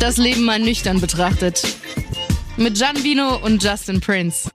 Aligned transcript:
Das 0.00 0.16
Leben 0.16 0.44
mal 0.44 0.58
nüchtern 0.58 0.98
betrachtet. 0.98 1.76
Mit 2.56 2.78
Gian 2.78 3.04
Vino 3.04 3.36
und 3.44 3.62
Justin 3.62 4.00
Prince. 4.00 4.50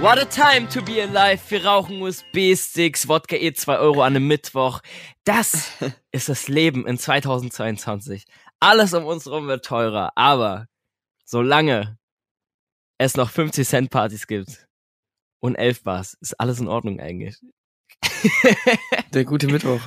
What 0.00 0.18
a 0.18 0.24
time 0.24 0.68
to 0.68 0.82
be 0.82 1.00
alive. 1.00 1.40
Wir 1.50 1.64
rauchen 1.64 2.02
USB-Sticks, 2.02 3.06
Wodka 3.06 3.36
E 3.36 3.52
2 3.52 3.78
Euro 3.78 4.02
an 4.02 4.16
einem 4.16 4.26
Mittwoch. 4.26 4.80
Das 5.22 5.70
ist 6.10 6.28
das 6.28 6.48
Leben 6.48 6.84
in 6.84 6.98
2022. 6.98 8.24
Alles 8.58 8.92
um 8.92 9.04
uns 9.04 9.28
rum 9.28 9.46
wird 9.46 9.64
teurer, 9.64 10.10
aber 10.16 10.66
solange 11.24 11.96
es 12.98 13.16
noch 13.16 13.30
50 13.30 13.68
Cent 13.68 13.90
Partys 13.90 14.26
gibt 14.26 14.66
und 15.38 15.54
11 15.54 15.84
Bars, 15.84 16.14
ist 16.20 16.40
alles 16.40 16.58
in 16.58 16.66
Ordnung 16.66 16.98
eigentlich. 16.98 17.38
Der 19.14 19.24
gute 19.24 19.46
Mittwoch. 19.46 19.80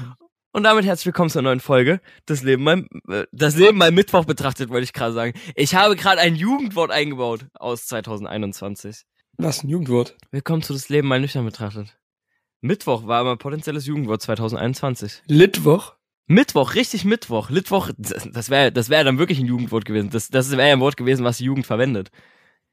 Und 0.53 0.63
damit 0.63 0.83
herzlich 0.83 1.05
willkommen 1.05 1.29
zur 1.29 1.43
neuen 1.43 1.61
Folge. 1.61 2.01
Das 2.25 2.43
Leben 2.43 2.63
mal, 2.63 2.85
äh, 3.07 3.25
das 3.31 3.55
Leben 3.55 3.77
mal 3.77 3.91
Mittwoch 3.91 4.25
betrachtet, 4.25 4.69
wollte 4.69 4.83
ich 4.83 4.91
gerade 4.91 5.13
sagen. 5.13 5.39
Ich 5.55 5.75
habe 5.75 5.95
gerade 5.95 6.19
ein 6.19 6.35
Jugendwort 6.35 6.91
eingebaut 6.91 7.45
aus 7.53 7.85
2021. 7.85 9.03
Was 9.37 9.63
ein 9.63 9.69
Jugendwort. 9.69 10.17
Willkommen 10.31 10.61
zu 10.61 10.73
das 10.73 10.89
Leben 10.89 11.07
mal 11.07 11.21
nüchtern 11.21 11.45
betrachtet. 11.45 11.97
Mittwoch 12.59 13.07
war 13.07 13.21
aber 13.21 13.37
potenzielles 13.37 13.85
Jugendwort 13.85 14.21
2021. 14.21 15.23
Litwoch? 15.27 15.95
Mittwoch, 16.27 16.75
richtig 16.75 17.05
Mittwoch. 17.05 17.49
Litwoch, 17.49 17.89
das 17.97 18.49
wäre 18.49 18.73
das 18.73 18.89
wäre 18.89 19.05
dann 19.05 19.19
wirklich 19.19 19.39
ein 19.39 19.45
Jugendwort 19.45 19.85
gewesen. 19.85 20.09
Das, 20.09 20.27
das 20.27 20.51
wäre 20.51 20.67
ja 20.67 20.73
ein 20.73 20.79
Wort 20.81 20.97
gewesen, 20.97 21.23
was 21.23 21.37
die 21.37 21.45
Jugend 21.45 21.65
verwendet. 21.65 22.09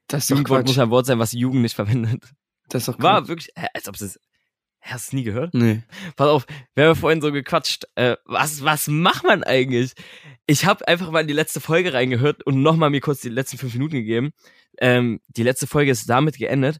Das 0.07 0.27
Jugendwort 0.27 0.67
muss 0.67 0.77
ein 0.79 0.89
Wort 0.89 1.05
sein, 1.05 1.19
was 1.19 1.31
die 1.31 1.39
Jugend 1.39 1.61
nicht 1.61 1.75
verwendet. 1.75 2.23
Das 2.67 2.83
ist 2.83 2.89
doch 2.89 2.99
War 3.01 3.19
Quatsch. 3.19 3.29
wirklich, 3.29 3.49
hä, 3.55 3.67
als 3.73 3.87
ob 3.87 3.95
es 3.95 4.19
Hast 4.81 5.07
du 5.07 5.09
es 5.09 5.13
nie 5.13 5.23
gehört? 5.23 5.53
Nee. 5.53 5.83
Pass 6.15 6.27
auf, 6.27 6.45
wir 6.73 6.85
haben 6.85 6.91
ja 6.91 6.95
vorhin 6.95 7.21
so 7.21 7.31
gequatscht. 7.31 7.85
Äh, 7.95 8.15
was, 8.25 8.63
was 8.63 8.87
macht 8.87 9.23
man 9.23 9.43
eigentlich? 9.43 9.93
Ich 10.47 10.65
habe 10.65 10.87
einfach 10.87 11.11
mal 11.11 11.21
in 11.21 11.27
die 11.27 11.33
letzte 11.33 11.59
Folge 11.59 11.93
reingehört 11.93 12.43
und 12.43 12.61
nochmal 12.61 12.89
mir 12.89 13.01
kurz 13.01 13.21
die 13.21 13.29
letzten 13.29 13.57
fünf 13.57 13.73
Minuten 13.73 13.95
gegeben. 13.95 14.31
Ähm, 14.79 15.19
die 15.27 15.43
letzte 15.43 15.67
Folge 15.67 15.91
ist 15.91 16.09
damit 16.09 16.37
geendet, 16.37 16.77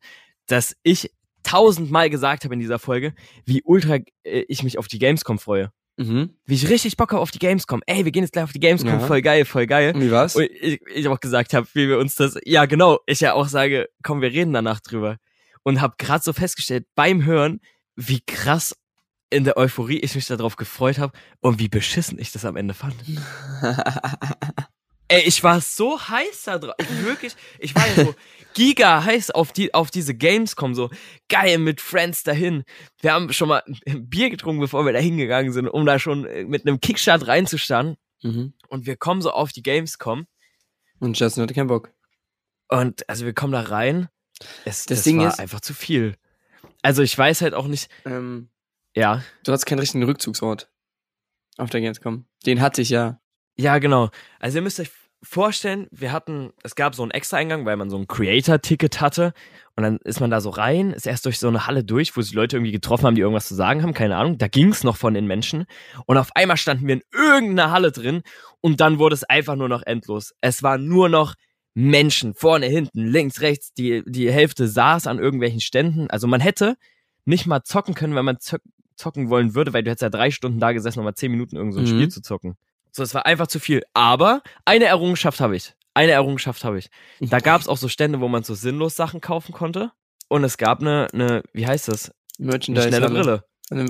dass 0.48 0.76
ich 0.84 1.12
tausendmal 1.44 2.10
gesagt 2.10 2.44
habe 2.44 2.54
in 2.54 2.60
dieser 2.60 2.80
Folge, 2.80 3.14
wie 3.46 3.62
ultra 3.64 3.98
äh, 4.24 4.46
ich 4.48 4.64
mich 4.64 4.78
auf 4.78 4.88
die 4.88 5.00
Gamescom 5.00 5.40
freue. 5.40 5.72
Mhm. 5.98 6.30
Wie 6.46 6.56
ich 6.56 6.70
richtig 6.70 6.96
Bock 6.96 7.12
habe 7.12 7.22
auf 7.22 7.32
die 7.32 7.40
Gamescom. 7.40 7.82
Ey, 7.86 8.06
wir 8.06 8.12
gehen 8.12 8.24
jetzt 8.24 8.32
gleich 8.32 8.46
auf 8.46 8.54
die 8.54 8.62
Gamescom. 8.62 8.92
Ja. 8.92 9.00
Voll 9.00 9.22
geil, 9.22 9.44
voll 9.44 9.68
geil. 9.68 9.94
Wie 9.98 10.12
war's? 10.12 10.36
Und 10.36 10.44
ich, 10.44 10.80
ich 10.96 11.08
auch 11.10 11.20
gesagt 11.20 11.54
habe, 11.54 11.68
wie 11.74 11.90
wir 11.90 12.00
uns 12.00 12.16
das, 12.16 12.38
ja 12.46 12.66
genau, 12.66 13.00
ich 13.06 13.20
ja 13.20 13.34
auch 13.34 13.50
sage, 13.50 13.90
komm, 14.02 14.22
wir 14.22 14.32
reden 14.32 14.54
danach 14.54 14.80
drüber. 14.80 15.18
Und 15.64 15.82
habe 15.82 15.96
gerade 15.98 16.24
so 16.24 16.32
festgestellt 16.32 16.86
beim 16.96 17.26
Hören, 17.26 17.60
wie 18.08 18.22
krass 18.22 18.76
in 19.30 19.44
der 19.44 19.58
Euphorie 19.58 20.00
ich 20.00 20.16
mich 20.16 20.26
darauf 20.26 20.56
gefreut 20.56 20.98
habe 20.98 21.14
und 21.42 21.60
wie 21.60 21.68
beschissen 21.70 22.18
ich 22.18 22.32
das 22.32 22.46
am 22.46 22.56
Ende 22.56 22.74
fand. 22.74 22.96
Ey, 25.12 25.24
ich 25.24 25.44
war 25.44 25.60
so 25.60 26.00
heiß 26.00 26.44
da 26.46 26.60
drauf. 26.60 26.76
Ich 26.78 27.04
wirklich, 27.04 27.36
ich 27.58 27.74
war 27.74 27.88
ja 27.88 28.06
so 28.06 28.16
giga 28.54 29.04
heiß 29.04 29.32
auf 29.32 29.52
die, 29.52 29.74
auf 29.74 29.90
diese 29.90 30.14
Gamescom, 30.14 30.76
so 30.76 30.92
geil 31.30 31.58
mit 31.58 31.82
Friends 31.82 32.22
dahin. 32.22 32.64
Wir 33.02 33.14
haben 33.14 33.34
schon 33.34 33.48
mal 33.50 33.64
ein 33.88 34.08
Bier 34.08 34.30
getrunken, 34.30 34.62
bevor 34.62 34.86
wir 34.86 34.94
da 34.94 35.00
hingegangen 35.00 35.52
sind, 35.52 35.68
um 35.68 35.86
da 35.88 35.98
schon 35.98 36.26
äh, 36.28 36.44
mit 36.44 36.68
einem 36.68 36.80
Kickstart 36.80 37.26
reinzustarten. 37.28 37.98
mhm. 38.22 38.54
Und 38.68 38.86
wir 38.86 38.98
kommen 38.98 39.24
so 39.24 39.32
auf 39.32 39.52
die 39.52 39.64
Gamescom 39.64 40.28
Und 41.00 41.20
Justin 41.20 41.42
hatte 41.42 41.56
keinen 41.56 41.68
Bock. 41.68 41.92
und 42.68 43.08
also 43.10 43.26
wir 43.26 43.34
kommen 43.34 43.54
da 43.54 43.62
rein. 43.62 44.10
Es, 44.64 44.86
Das 44.86 44.98
das, 44.98 45.04
Ding 45.06 45.20
war 45.20 45.30
ist- 45.30 45.40
einfach 45.40 45.60
zu 45.62 45.74
viel. 45.74 46.16
Also 46.82 47.02
ich 47.04 47.18
weiß 47.18 47.42
halt 47.42 47.54
auch 47.54 47.68
nicht, 47.68 47.90
Ähm, 48.06 48.50
ja, 48.96 49.24
du 49.44 49.52
hattest 49.52 49.66
keinen 49.66 49.80
richtigen 49.80 50.04
Rückzugsort 50.04 50.70
auf 51.58 51.70
der 51.70 51.82
Gamescom. 51.82 52.26
Den 52.46 52.62
hatte 52.62 52.82
ich 52.82 52.90
ja. 52.90 53.20
Ja, 53.58 53.78
genau. 53.80 54.10
Also 54.40 54.58
ihr 54.58 54.62
müsst 54.62 54.80
euch 54.80 54.90
vorstellen, 55.22 55.88
wir 55.92 56.14
hatten, 56.14 56.52
es 56.64 56.76
gab 56.76 56.96
so 56.96 57.04
einen 57.04 57.12
Extra-Eingang, 57.12 57.66
weil 57.66 57.76
man 57.76 57.90
so 57.90 57.98
ein 57.98 58.08
Creator-Ticket 58.08 59.02
hatte. 59.02 59.34
Und 59.76 59.84
dann 59.84 59.98
ist 60.06 60.22
man 60.22 60.30
da 60.30 60.40
so 60.40 60.50
rein, 60.50 60.94
ist 60.94 61.06
erst 61.06 61.26
durch 61.26 61.40
so 61.40 61.50
eine 61.50 61.68
Halle 61.68 61.84
durch, 61.84 62.16
wo 62.16 62.22
sich 62.22 62.34
Leute 62.34 62.56
irgendwie 62.56 62.72
getroffen 62.72 63.06
haben, 63.06 63.16
die 63.16 63.22
irgendwas 63.22 63.48
zu 63.48 63.56
sagen 63.56 63.84
haben, 63.84 63.94
keine 63.94 64.16
Ahnung. 64.16 64.38
Da 64.38 64.48
ging's 64.48 64.84
noch 64.86 64.96
von 64.96 65.14
den 65.14 65.28
Menschen. 65.28 65.66
Und 66.06 66.18
auf 66.18 66.30
einmal 66.36 66.58
standen 66.58 66.88
wir 66.88 66.96
in 66.96 67.04
irgendeiner 67.12 67.72
Halle 67.72 67.92
drin 67.92 68.24
und 68.62 68.80
dann 68.80 69.00
wurde 69.00 69.16
es 69.16 69.26
einfach 69.26 69.56
nur 69.56 69.70
noch 69.70 69.84
endlos. 69.84 70.34
Es 70.40 70.64
war 70.64 70.78
nur 70.78 71.10
noch 71.10 71.36
Menschen, 71.80 72.34
vorne, 72.34 72.66
hinten, 72.66 73.06
links, 73.08 73.42
rechts. 73.42 73.74
Die, 73.74 74.04
die 74.06 74.32
Hälfte 74.32 74.68
saß 74.68 75.08
an 75.08 75.20
irgendwelchen 75.20 75.62
Ständen. 75.62 76.10
Also 76.10 76.28
man 76.28 76.42
hätte 76.42 76.76
nicht 77.26 77.46
mal 77.46 77.64
zocken 77.64 77.94
können, 77.96 78.16
wenn 78.16 78.26
man 78.26 78.40
zock, 78.40 78.62
zocken 78.96 79.30
wollen 79.30 79.56
würde, 79.56 79.72
weil 79.74 79.84
du 79.84 79.90
hättest 79.92 80.02
ja 80.02 80.10
drei 80.10 80.30
Stunden 80.32 80.60
da 80.60 80.72
gesessen, 80.74 81.00
um 81.00 81.06
mal 81.06 81.16
zehn 81.16 81.32
Minuten 81.32 81.56
irgend 81.56 81.74
so 81.74 81.80
ein 81.80 81.86
Mhm. 81.86 81.90
Spiel 81.90 82.10
zu 82.10 82.22
zocken. 82.22 82.58
So, 82.92 83.04
es 83.04 83.14
war 83.14 83.26
einfach 83.26 83.48
zu 83.48 83.60
viel. 83.60 83.84
Aber 83.94 84.42
eine 84.66 84.86
Errungenschaft 84.86 85.40
habe 85.40 85.56
ich. 85.56 85.74
Eine 85.94 86.12
Errungenschaft 86.12 86.64
habe 86.64 86.80
ich. 86.80 86.90
Da 87.20 87.40
gab 87.40 87.62
es 87.62 87.68
auch 87.68 87.78
so 87.78 87.88
Stände, 87.88 88.20
wo 88.20 88.28
man 88.28 88.44
so 88.44 88.54
sinnlos 88.56 88.96
Sachen 88.96 89.22
kaufen 89.22 89.54
konnte. 89.54 89.92
Und 90.28 90.44
es 90.44 90.58
gab 90.58 90.82
eine, 90.82 91.08
eine 91.14 91.44
wie 91.54 91.66
heißt 91.68 91.88
das? 91.88 92.12
Eine 92.40 92.48
Merchandise. 92.50 92.88
schnelle 92.88 93.10
Brille. 93.10 93.44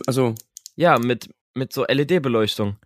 Also, 0.08 0.36
Ja, 0.76 0.98
mit, 1.00 1.30
mit 1.54 1.74
so 1.74 1.86
LED-Beleuchtung. 1.86 2.78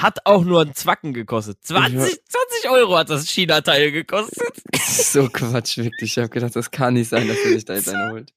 Hat 0.00 0.24
auch 0.26 0.44
nur 0.44 0.60
ein 0.62 0.74
Zwacken 0.74 1.12
gekostet. 1.12 1.58
20, 1.64 1.98
20 2.24 2.70
Euro 2.70 2.96
hat 2.96 3.10
das 3.10 3.26
China-Teil 3.28 3.90
gekostet. 3.90 4.52
so 4.86 5.28
Quatsch, 5.28 5.76
wirklich. 5.78 6.12
Ich 6.12 6.18
habe 6.18 6.28
gedacht, 6.28 6.54
das 6.54 6.70
kann 6.70 6.94
nicht 6.94 7.08
sein, 7.08 7.26
dass 7.26 7.36
er 7.38 7.50
sich 7.50 7.64
da 7.64 7.74
jetzt 7.74 7.88
eine 7.88 8.12
holt. 8.12 8.32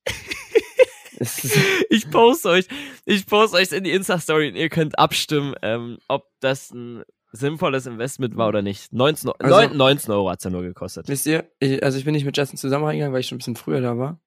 Es 1.20 1.56
Ich 1.90 2.10
poste 2.10 2.50
euch, 2.50 2.66
ich 3.06 3.28
poste 3.28 3.58
euch 3.58 3.72
in 3.74 3.84
die 3.84 3.92
Insta-Story 3.92 4.50
und 4.50 4.56
ihr 4.56 4.70
könnt 4.70 4.98
abstimmen, 4.98 5.54
ähm, 5.62 6.00
ob 6.08 6.26
das 6.40 6.72
ein 6.72 7.04
sinnvolles 7.32 7.86
Investment 7.86 8.36
war 8.38 8.48
oder 8.48 8.64
nicht. 8.64 8.92
19, 8.92 9.30
Euro- 9.30 9.38
Also- 9.40 9.56
19, 9.56 9.78
19 9.78 10.12
Euro 10.14 10.30
hat's 10.32 10.44
ja 10.44 10.50
nur 10.50 10.64
gekostet. 10.64 11.08
Wisst 11.10 11.28
ihr, 11.28 11.48
ich, 11.60 11.84
also 11.84 11.96
ich 12.00 12.06
bin 12.06 12.14
nicht 12.16 12.26
mit 12.26 12.36
Justin 12.36 12.58
zusammen 12.58 12.86
reingegangen, 12.86 13.14
weil 13.14 13.20
ich 13.22 13.28
schon 13.28 13.36
ein 13.36 13.40
bisschen 13.40 13.56
früher 13.56 13.82
da 13.82 14.00
war. 14.00 14.20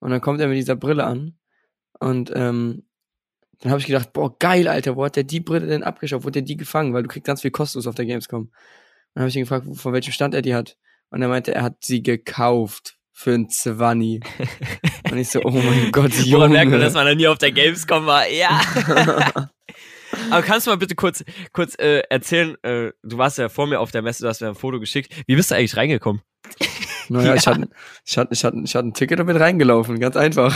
Und 0.00 0.10
dann 0.10 0.22
kommt 0.22 0.40
er 0.40 0.48
mit 0.48 0.56
dieser 0.56 0.76
Brille 0.76 1.04
an. 1.04 1.38
Und 2.00 2.32
ähm, 2.34 2.86
dann 3.60 3.70
habe 3.70 3.80
ich 3.80 3.86
gedacht, 3.86 4.12
boah, 4.12 4.36
geil, 4.38 4.68
Alter, 4.68 4.96
wo 4.96 5.04
hat 5.04 5.16
der 5.16 5.24
die 5.24 5.40
Brille 5.40 5.66
denn 5.66 5.82
abgeschaut? 5.82 6.22
Wo 6.22 6.28
hat 6.28 6.34
der 6.34 6.42
die 6.42 6.56
gefangen? 6.56 6.94
Weil 6.94 7.02
du 7.02 7.08
kriegst 7.08 7.26
ganz 7.26 7.42
viel 7.42 7.50
kostenlos 7.50 7.86
auf 7.86 7.94
der 7.94 8.06
Gamescom. 8.06 8.50
dann 9.14 9.22
habe 9.22 9.28
ich 9.28 9.36
ihn 9.36 9.42
gefragt, 9.42 9.66
von 9.74 9.92
welchem 9.92 10.12
Stand 10.12 10.34
er 10.34 10.42
die 10.42 10.54
hat. 10.54 10.76
Und 11.10 11.22
er 11.22 11.28
meinte, 11.28 11.54
er 11.54 11.62
hat 11.62 11.76
sie 11.84 12.02
gekauft 12.02 12.96
für 13.12 13.32
ein 13.32 13.48
Zwanni. 13.48 14.20
Und 15.10 15.18
ich 15.18 15.30
so, 15.30 15.40
oh 15.44 15.50
mein 15.50 15.92
Gott, 15.92 16.12
Woran 16.30 16.52
merkt 16.52 16.70
man, 16.70 16.74
Junge. 16.74 16.84
dass 16.84 16.94
man 16.94 17.06
noch 17.06 17.14
nie 17.14 17.28
auf 17.28 17.38
der 17.38 17.52
Gamescom 17.52 18.06
war? 18.06 18.28
Ja. 18.28 18.60
Aber 20.30 20.42
kannst 20.42 20.66
du 20.66 20.70
mal 20.70 20.76
bitte 20.76 20.94
kurz, 20.94 21.24
kurz 21.52 21.76
äh, 21.78 22.02
erzählen, 22.08 22.56
äh, 22.62 22.92
du 23.02 23.18
warst 23.18 23.38
ja 23.38 23.48
vor 23.48 23.66
mir 23.66 23.80
auf 23.80 23.90
der 23.90 24.02
Messe, 24.02 24.22
du 24.22 24.28
hast 24.28 24.40
mir 24.40 24.48
ein 24.48 24.54
Foto 24.54 24.80
geschickt. 24.80 25.12
Wie 25.26 25.36
bist 25.36 25.50
du 25.50 25.54
eigentlich 25.54 25.76
reingekommen? 25.76 26.22
naja, 27.08 27.34
ich, 27.34 27.46
hatte, 27.46 27.68
ich, 28.04 28.18
hatte, 28.18 28.32
ich, 28.32 28.44
hatte, 28.44 28.60
ich 28.64 28.74
hatte 28.74 28.88
ein 28.88 28.94
Ticket 28.94 29.20
und 29.20 29.26
bin 29.26 29.36
reingelaufen, 29.36 30.00
ganz 30.00 30.16
einfach. 30.16 30.54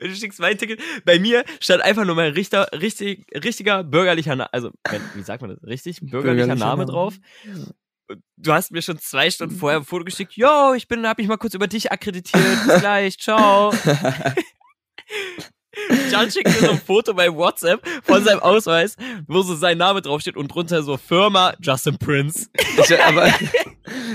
Du 0.00 0.14
schickst 0.14 0.40
mein 0.40 0.58
Ticket. 0.58 0.80
Bei 1.04 1.18
mir 1.18 1.44
stand 1.60 1.82
einfach 1.82 2.04
nur 2.04 2.14
mein 2.14 2.32
richter, 2.32 2.68
richtig, 2.72 3.26
richtiger 3.34 3.84
bürgerlicher 3.84 4.36
Name, 4.36 4.52
also 4.52 4.70
wie 5.14 5.22
sagt 5.22 5.42
man 5.42 5.50
das? 5.50 5.62
Richtig? 5.62 6.00
Bürgerlicher, 6.00 6.22
Bürgerlicher 6.22 6.54
Name 6.54 6.84
Name. 6.86 6.86
drauf. 6.86 7.14
Du 8.36 8.52
hast 8.52 8.70
mir 8.70 8.82
schon 8.82 8.98
zwei 8.98 9.30
Stunden 9.30 9.56
vorher 9.56 9.80
ein 9.80 9.84
Foto 9.84 10.04
geschickt. 10.04 10.36
Yo, 10.36 10.74
ich 10.74 10.86
bin, 10.86 11.06
hab 11.06 11.18
mich 11.18 11.26
mal 11.26 11.38
kurz 11.38 11.54
über 11.54 11.66
dich 11.66 11.90
akkreditiert. 11.90 12.42
Bis 12.66 12.80
gleich, 12.80 13.18
ciao. 13.18 13.72
John 16.10 16.30
schickt 16.30 16.46
mir 16.46 16.68
so 16.68 16.70
ein 16.70 16.80
Foto 16.80 17.12
bei 17.14 17.32
WhatsApp 17.34 17.86
von 18.02 18.24
seinem 18.24 18.40
Ausweis, 18.40 18.96
wo 19.26 19.42
so 19.42 19.54
sein 19.54 19.76
Name 19.78 20.00
draufsteht 20.02 20.36
und 20.36 20.48
drunter 20.48 20.82
so 20.82 20.96
Firma 20.96 21.54
Justin 21.60 21.98
Prince. 21.98 22.48
Ich, 22.78 23.02
aber 23.02 23.28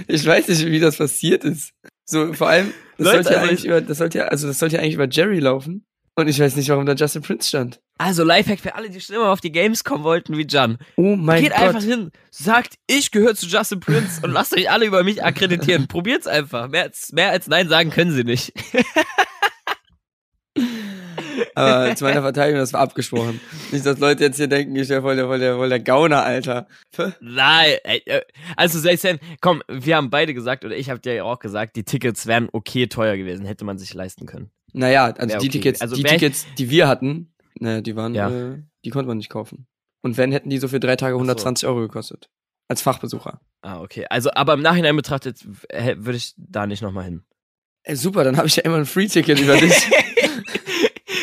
ich 0.08 0.26
weiß 0.26 0.48
nicht, 0.48 0.66
wie 0.66 0.80
das 0.80 0.98
passiert 0.98 1.44
ist. 1.44 1.74
So, 2.12 2.34
vor 2.34 2.50
allem, 2.50 2.74
das 2.98 3.06
Leute, 3.06 3.24
sollte 3.24 3.30
ja 3.32 3.38
also 3.40 3.50
eigentlich 3.50 3.60
ich- 3.62 3.66
über, 3.66 3.82
das 3.82 3.98
sollte 3.98 4.18
ja, 4.20 4.26
also 4.26 4.48
das 4.48 4.60
sollte 4.60 4.76
ja 4.76 4.82
eigentlich 4.82 4.96
über 4.96 5.08
Jerry 5.10 5.40
laufen. 5.40 5.86
Und 6.14 6.28
ich 6.28 6.40
weiß 6.42 6.58
nicht, 6.58 6.68
warum 6.68 6.86
da 6.86 6.92
Justin 6.94 7.22
Prince 7.22 7.48
stand. 7.48 7.80
Also 7.98 8.26
Lifehack 8.26 8.60
für 8.60 8.76
alle, 8.76 8.90
die 8.90 9.00
schon 9.00 9.16
immer 9.16 9.30
auf 9.30 9.40
die 9.40 9.52
Games 9.52 9.86
kommen 9.86 10.04
wollten 10.04 10.38
wie 10.38 10.46
Jan. 10.48 10.78
Oh 10.98 11.16
mein 11.16 11.42
Geht 11.42 11.54
Gott. 11.54 11.62
einfach 11.62 11.82
hin, 11.84 12.12
sagt, 12.32 12.76
ich 12.86 13.12
gehöre 13.12 13.34
zu 13.34 13.46
Justin 13.46 13.80
Prince 13.80 14.20
und 14.22 14.32
lasst 14.32 14.54
euch 14.54 14.70
alle 14.70 14.86
über 14.86 15.04
mich 15.04 15.24
akkreditieren. 15.24 15.88
Probiert's 15.88 16.28
einfach. 16.28 16.68
Mehr 16.68 16.84
als, 16.84 17.14
mehr 17.14 17.30
als 17.32 17.48
Nein 17.48 17.70
sagen 17.70 17.92
können 17.92 18.12
sie 18.12 18.26
nicht. 18.26 18.52
Aber 21.56 21.96
zu 21.96 22.04
meiner 22.04 22.22
Verteidigung, 22.22 22.60
das 22.60 22.74
war 22.74 22.82
abgesprochen. 22.82 23.40
Nicht, 23.72 23.86
dass 23.86 24.00
Leute 24.00 24.24
jetzt 24.26 24.38
hier 24.38 24.48
denken, 24.48 24.76
ich 24.76 24.90
wäre 24.90 25.02
voll 25.02 25.16
der, 25.16 25.26
voll 25.26 25.40
der, 25.40 25.56
voll 25.56 25.70
der 25.70 25.80
Gauner, 25.80 26.24
Alter. 26.24 26.68
Nein, 27.20 27.74
äh, 27.84 28.22
also 28.56 28.80
Seisen, 28.80 29.20
komm, 29.42 29.62
wir 29.70 29.96
haben 29.98 30.10
beide 30.10 30.34
gesagt, 30.34 30.66
oder 30.66 30.76
ich 30.76 30.90
habe 30.90 31.00
dir 31.00 31.14
ja 31.14 31.24
auch 31.24 31.40
gesagt, 31.40 31.76
die 31.76 31.84
Tickets 31.84 32.28
wären 32.28 32.50
okay 32.52 32.88
teuer 32.88 33.18
gewesen, 33.18 33.46
hätte 33.46 33.66
man 33.66 33.78
sich 33.78 33.94
leisten 33.94 34.26
können. 34.26 34.52
Naja, 34.74 35.06
also 35.18 35.34
Ja, 35.34 35.40
die 35.40 35.48
okay. 35.48 35.50
Tickets, 35.50 35.82
Also 35.82 35.96
die 35.96 36.04
Tickets, 36.04 36.46
die 36.58 36.70
wir 36.70 36.88
hatten, 36.88 37.34
naja, 37.60 37.82
die 37.82 37.96
waren, 37.96 38.16
Ja. 38.16 38.30
äh, 38.30 38.58
die 38.86 38.90
konnte 38.90 39.08
man 39.08 39.18
nicht 39.18 39.30
kaufen. 39.30 39.68
Und 40.02 40.18
wenn, 40.18 40.32
hätten 40.32 40.50
die 40.50 40.58
so 40.58 40.68
für 40.68 40.80
drei 40.80 40.96
Tage 40.96 41.14
Ach 41.16 41.20
so. 41.20 41.24
120 41.26 41.68
Euro 41.68 41.82
gekostet. 41.82 42.30
Als 42.68 42.82
Fachbesucher. 42.82 43.42
Ah, 43.62 43.82
okay. 43.82 44.06
Also, 44.10 44.32
aber 44.34 44.54
im 44.54 44.62
Nachhinein 44.62 44.96
betrachtet 44.96 45.46
äh, 45.70 45.96
würde 45.98 46.18
ich 46.18 46.34
da 46.38 46.66
nicht 46.66 46.82
nochmal 46.82 47.04
hin. 47.04 47.24
Ey, 47.84 47.96
super, 47.96 48.24
dann 48.24 48.38
habe 48.38 48.48
ich 48.48 48.56
ja 48.56 48.64
immer 48.64 48.78
ein 48.78 48.86
Free-Ticket 48.86 49.40
über 49.40 49.58
dich. 49.58 49.74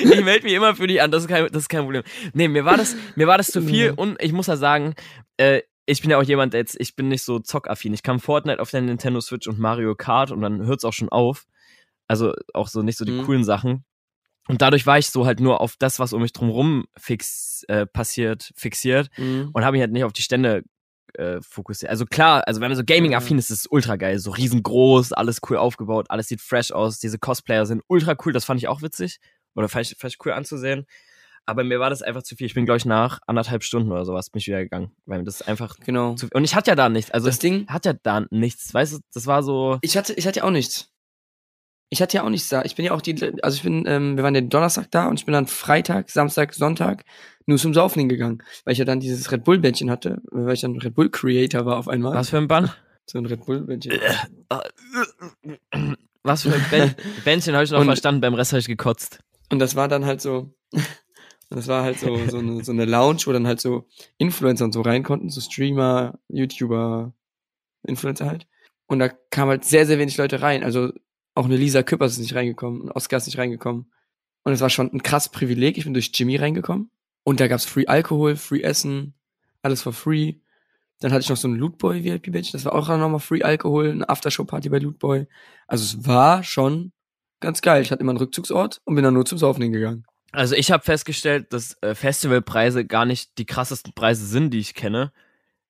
ich 0.12 0.25
melde 0.25 0.44
mich 0.44 0.55
immer 0.55 0.75
für 0.76 0.87
dich 0.87 1.00
an, 1.02 1.10
das 1.10 1.22
ist, 1.25 1.28
kein, 1.28 1.46
das 1.52 1.62
ist 1.62 1.69
kein 1.69 1.82
Problem. 1.84 2.02
Nee, 2.34 2.49
mir 2.49 2.64
war 2.64 2.76
das, 2.76 2.96
mir 3.16 3.26
war 3.26 3.38
das 3.38 3.49
zu 3.49 3.62
viel 3.62 3.90
und 3.96 4.20
ich 4.22 4.32
muss 4.32 4.46
ja 4.46 4.56
sagen, 4.56 4.94
äh, 5.37 5.62
ich 5.87 6.02
bin 6.02 6.10
ja 6.10 6.19
auch 6.19 6.22
jemand, 6.22 6.52
der 6.52 6.60
jetzt, 6.60 6.76
ich 6.78 6.96
bin 6.96 7.08
nicht 7.08 7.22
so 7.22 7.38
zockaffin. 7.38 7.94
Ich 7.94 8.02
kann 8.02 8.20
Fortnite 8.20 8.60
auf 8.60 8.70
der 8.70 8.82
Nintendo 8.82 9.20
Switch 9.22 9.46
und 9.49 9.58
Mario 9.58 9.94
Kart 9.94 10.31
und 10.31 10.43
dann 10.43 10.66
hört's 10.66 10.84
auch 10.84 10.93
schon 10.93 11.08
auf. 11.08 11.46
Also 12.06 12.34
auch 12.52 12.69
so 12.69 12.82
nicht 12.82 12.99
so 12.99 13.05
die 13.06 13.12
Mhm. 13.12 13.25
coolen 13.25 13.44
Sachen. 13.44 13.84
Und 14.49 14.60
dadurch 14.62 14.87
war 14.87 14.99
ich 14.99 15.08
so 15.10 15.25
halt 15.26 15.40
nur 15.40 15.60
auf 15.60 15.76
das, 15.78 15.99
was 15.99 16.12
um 16.12 16.22
mich 16.22 16.32
drumherum 16.32 16.87
fix, 16.96 17.64
äh, 17.69 17.87
passiert, 17.87 18.50
fixiert 18.55 19.08
Mhm. 19.16 19.50
und 19.52 19.64
habe 19.64 19.72
mich 19.76 19.81
halt 19.82 19.93
nicht 19.93 20.05
auf 20.05 20.12
die 20.12 20.22
Stände 20.22 20.62
äh, 21.14 21.40
fokussiert. 21.40 21.90
Also 21.90 22.05
klar, 22.05 22.46
also 22.46 22.60
wenn 22.60 22.69
man 22.69 22.76
so 22.76 22.84
Gaming-affin 22.84 23.38
ist, 23.38 23.50
ist 23.50 23.60
es 23.60 23.66
ultra 23.70 23.96
geil. 23.96 24.19
So 24.19 24.31
riesengroß, 24.31 25.12
alles 25.14 25.40
cool 25.49 25.56
aufgebaut, 25.56 26.06
alles 26.10 26.28
sieht 26.28 26.43
fresh 26.43 26.70
aus. 26.70 26.99
Diese 26.99 27.19
Cosplayer 27.19 27.64
sind 27.64 27.82
ultra 27.88 28.14
cool, 28.26 28.32
das 28.34 28.44
fand 28.44 28.60
ich 28.60 28.69
auch 28.69 28.82
witzig. 28.82 29.19
Oder 29.58 29.69
fand 29.69 29.90
ich, 29.90 29.99
fand 29.99 30.12
ich 30.14 30.25
cool 30.25 30.32
anzusehen. 30.32 30.87
Aber 31.46 31.64
mir 31.64 31.81
war 31.81 31.90
das 31.90 32.02
einfach 32.02 32.22
zu 32.22 32.37
viel. 32.37 32.46
Ich 32.46 32.55
bin, 32.55 32.64
glaube 32.66 32.76
ich, 32.76 32.84
nach 32.84 33.20
anderthalb 33.26 33.62
Stunden 33.64 33.90
oder 33.90 34.05
sowas 34.05 34.28
bin 34.31 34.38
ich 34.38 34.46
wieder 34.46 34.62
gegangen. 34.62 34.93
Weil 35.06 35.25
das 35.25 35.40
ist 35.40 35.49
einfach 35.49 35.76
Genau. 35.81 36.14
zu 36.14 36.26
viel. 36.26 36.37
Und 36.37 36.44
ich 36.44 36.55
hatte 36.55 36.70
ja 36.70 36.75
da 36.75 36.88
nichts. 36.90 37.10
Also 37.10 37.26
Das 37.26 37.38
Ding, 37.38 37.66
hat 37.69 37.87
ja 37.87 37.94
da 37.94 38.26
nichts. 38.31 38.72
Weißt 38.75 38.93
du, 38.94 38.99
das 39.14 39.26
war 39.26 39.43
so. 39.43 39.78
ich 39.81 39.96
hatte, 39.96 40.12
ich 40.14 40.26
hatte 40.26 40.40
ja 40.40 40.44
auch 40.44 40.50
nichts. 40.50 40.90
Ich 41.90 42.02
hatte 42.02 42.19
ja 42.19 42.22
auch 42.22 42.28
nichts 42.28 42.50
da. 42.50 42.62
Ich 42.64 42.76
bin 42.76 42.84
ja 42.84 42.93
auch 42.93 43.00
die, 43.00 43.14
also 43.43 43.56
ich 43.56 43.62
bin, 43.62 43.84
ähm, 43.87 44.16
wir 44.19 44.22
waren 44.25 44.34
ja 44.34 44.43
Donnerstag 44.43 44.90
da 44.90 45.06
und 45.08 45.19
ich 45.19 45.25
bin 45.25 45.32
dann 45.32 45.46
Freitag, 45.46 46.10
Samstag, 46.10 46.52
Sonntag 46.52 47.05
nur 47.46 47.56
zum 47.56 47.72
Saufen 47.72 48.00
hingegangen, 48.00 48.43
weil 48.64 48.72
ich 48.72 48.78
ja 48.78 48.84
dann 48.84 49.00
dieses 49.00 49.32
Red 49.32 49.44
Bull 49.44 49.58
Bändchen 49.58 49.90
hatte, 49.90 50.20
weil 50.31 50.52
ich 50.52 50.60
dann 50.60 50.76
Red 50.78 50.94
Bull 50.94 51.08
Creator 51.08 51.64
war 51.64 51.78
auf 51.78 51.88
einmal. 51.88 52.12
Was 52.14 52.28
für 52.28 52.37
ein 52.37 52.46
Band? 52.46 52.76
So 53.06 53.16
ein 53.16 53.25
Red 53.25 53.46
Bull 53.46 53.62
Bändchen. 53.62 53.99
Was 56.22 56.43
für 56.43 56.52
ein 56.52 56.60
Bän- 56.70 56.94
Bändchen 57.25 57.55
habe 57.55 57.64
ich 57.64 57.70
noch 57.70 57.81
Und- 57.81 57.87
verstanden, 57.87 58.20
beim 58.20 58.34
Rest 58.34 58.52
habe 58.52 58.60
ich 58.60 58.66
gekotzt. 58.66 59.20
Und 59.50 59.58
das 59.58 59.76
war 59.76 59.88
dann 59.88 60.04
halt 60.04 60.20
so, 60.20 60.54
das 61.50 61.68
war 61.68 61.82
halt 61.82 61.98
so, 61.98 62.16
so 62.28 62.38
eine, 62.38 62.64
so 62.64 62.72
eine 62.72 62.84
Lounge, 62.84 63.22
wo 63.26 63.32
dann 63.32 63.46
halt 63.46 63.60
so 63.60 63.86
Influencer 64.18 64.64
und 64.64 64.72
so 64.72 64.82
rein 64.82 65.02
konnten, 65.02 65.30
so 65.30 65.40
Streamer, 65.40 66.18
YouTuber, 66.28 67.14
Influencer 67.84 68.26
halt. 68.26 68.46
Und 68.86 68.98
da 68.98 69.08
kam 69.08 69.48
halt 69.48 69.64
sehr, 69.64 69.86
sehr 69.86 69.98
wenig 69.98 70.16
Leute 70.16 70.42
rein. 70.42 70.62
Also 70.64 70.92
auch 71.34 71.44
eine 71.44 71.56
Lisa 71.56 71.82
Küppers 71.82 72.12
ist 72.12 72.18
nicht 72.18 72.34
reingekommen, 72.34 72.82
ein 72.82 72.92
Oscar 72.92 73.18
ist 73.18 73.26
nicht 73.26 73.38
reingekommen. 73.38 73.92
Und 74.44 74.52
es 74.52 74.60
war 74.60 74.70
schon 74.70 74.90
ein 74.92 75.02
krasses 75.02 75.30
Privileg. 75.30 75.76
Ich 75.76 75.84
bin 75.84 75.92
durch 75.92 76.10
Jimmy 76.14 76.36
reingekommen. 76.36 76.90
Und 77.24 77.40
da 77.40 77.48
gab's 77.48 77.66
Free 77.66 77.86
Alkohol, 77.86 78.36
Free 78.36 78.62
Essen, 78.62 79.14
alles 79.62 79.82
for 79.82 79.92
free. 79.92 80.36
Dann 81.00 81.12
hatte 81.12 81.20
ich 81.20 81.28
noch 81.28 81.36
so 81.36 81.46
ein 81.46 81.54
Lootboy 81.54 82.02
VIP-Badge, 82.02 82.50
das 82.52 82.64
war 82.64 82.74
auch 82.74 82.88
nochmal 82.88 83.20
Free 83.20 83.42
Alkohol, 83.42 83.90
eine 83.90 84.08
Aftershow-Party 84.08 84.68
bei 84.68 84.78
Lootboy. 84.78 85.26
Also 85.66 85.84
es 85.84 86.06
war 86.06 86.42
schon 86.42 86.92
ganz 87.40 87.61
geil. 87.61 87.82
Ich 87.82 87.90
hatte 87.90 88.02
immer 88.02 88.12
einen 88.12 88.19
Rückzugsort 88.19 88.81
und 88.85 88.94
bin 88.94 89.05
dann 89.05 89.14
nur 89.14 89.25
zum 89.25 89.38
Saufen 89.38 89.62
hingegangen. 89.62 90.06
Also 90.32 90.55
ich 90.55 90.70
habe 90.70 90.85
festgestellt, 90.85 91.52
dass 91.52 91.76
äh, 91.82 91.94
Festivalpreise 91.94 92.85
gar 92.85 93.05
nicht 93.05 93.38
die 93.38 93.46
krassesten 93.46 93.94
Preise 93.94 94.26
sind, 94.26 94.50
die 94.50 94.58
ich 94.58 94.75
kenne. 94.75 95.12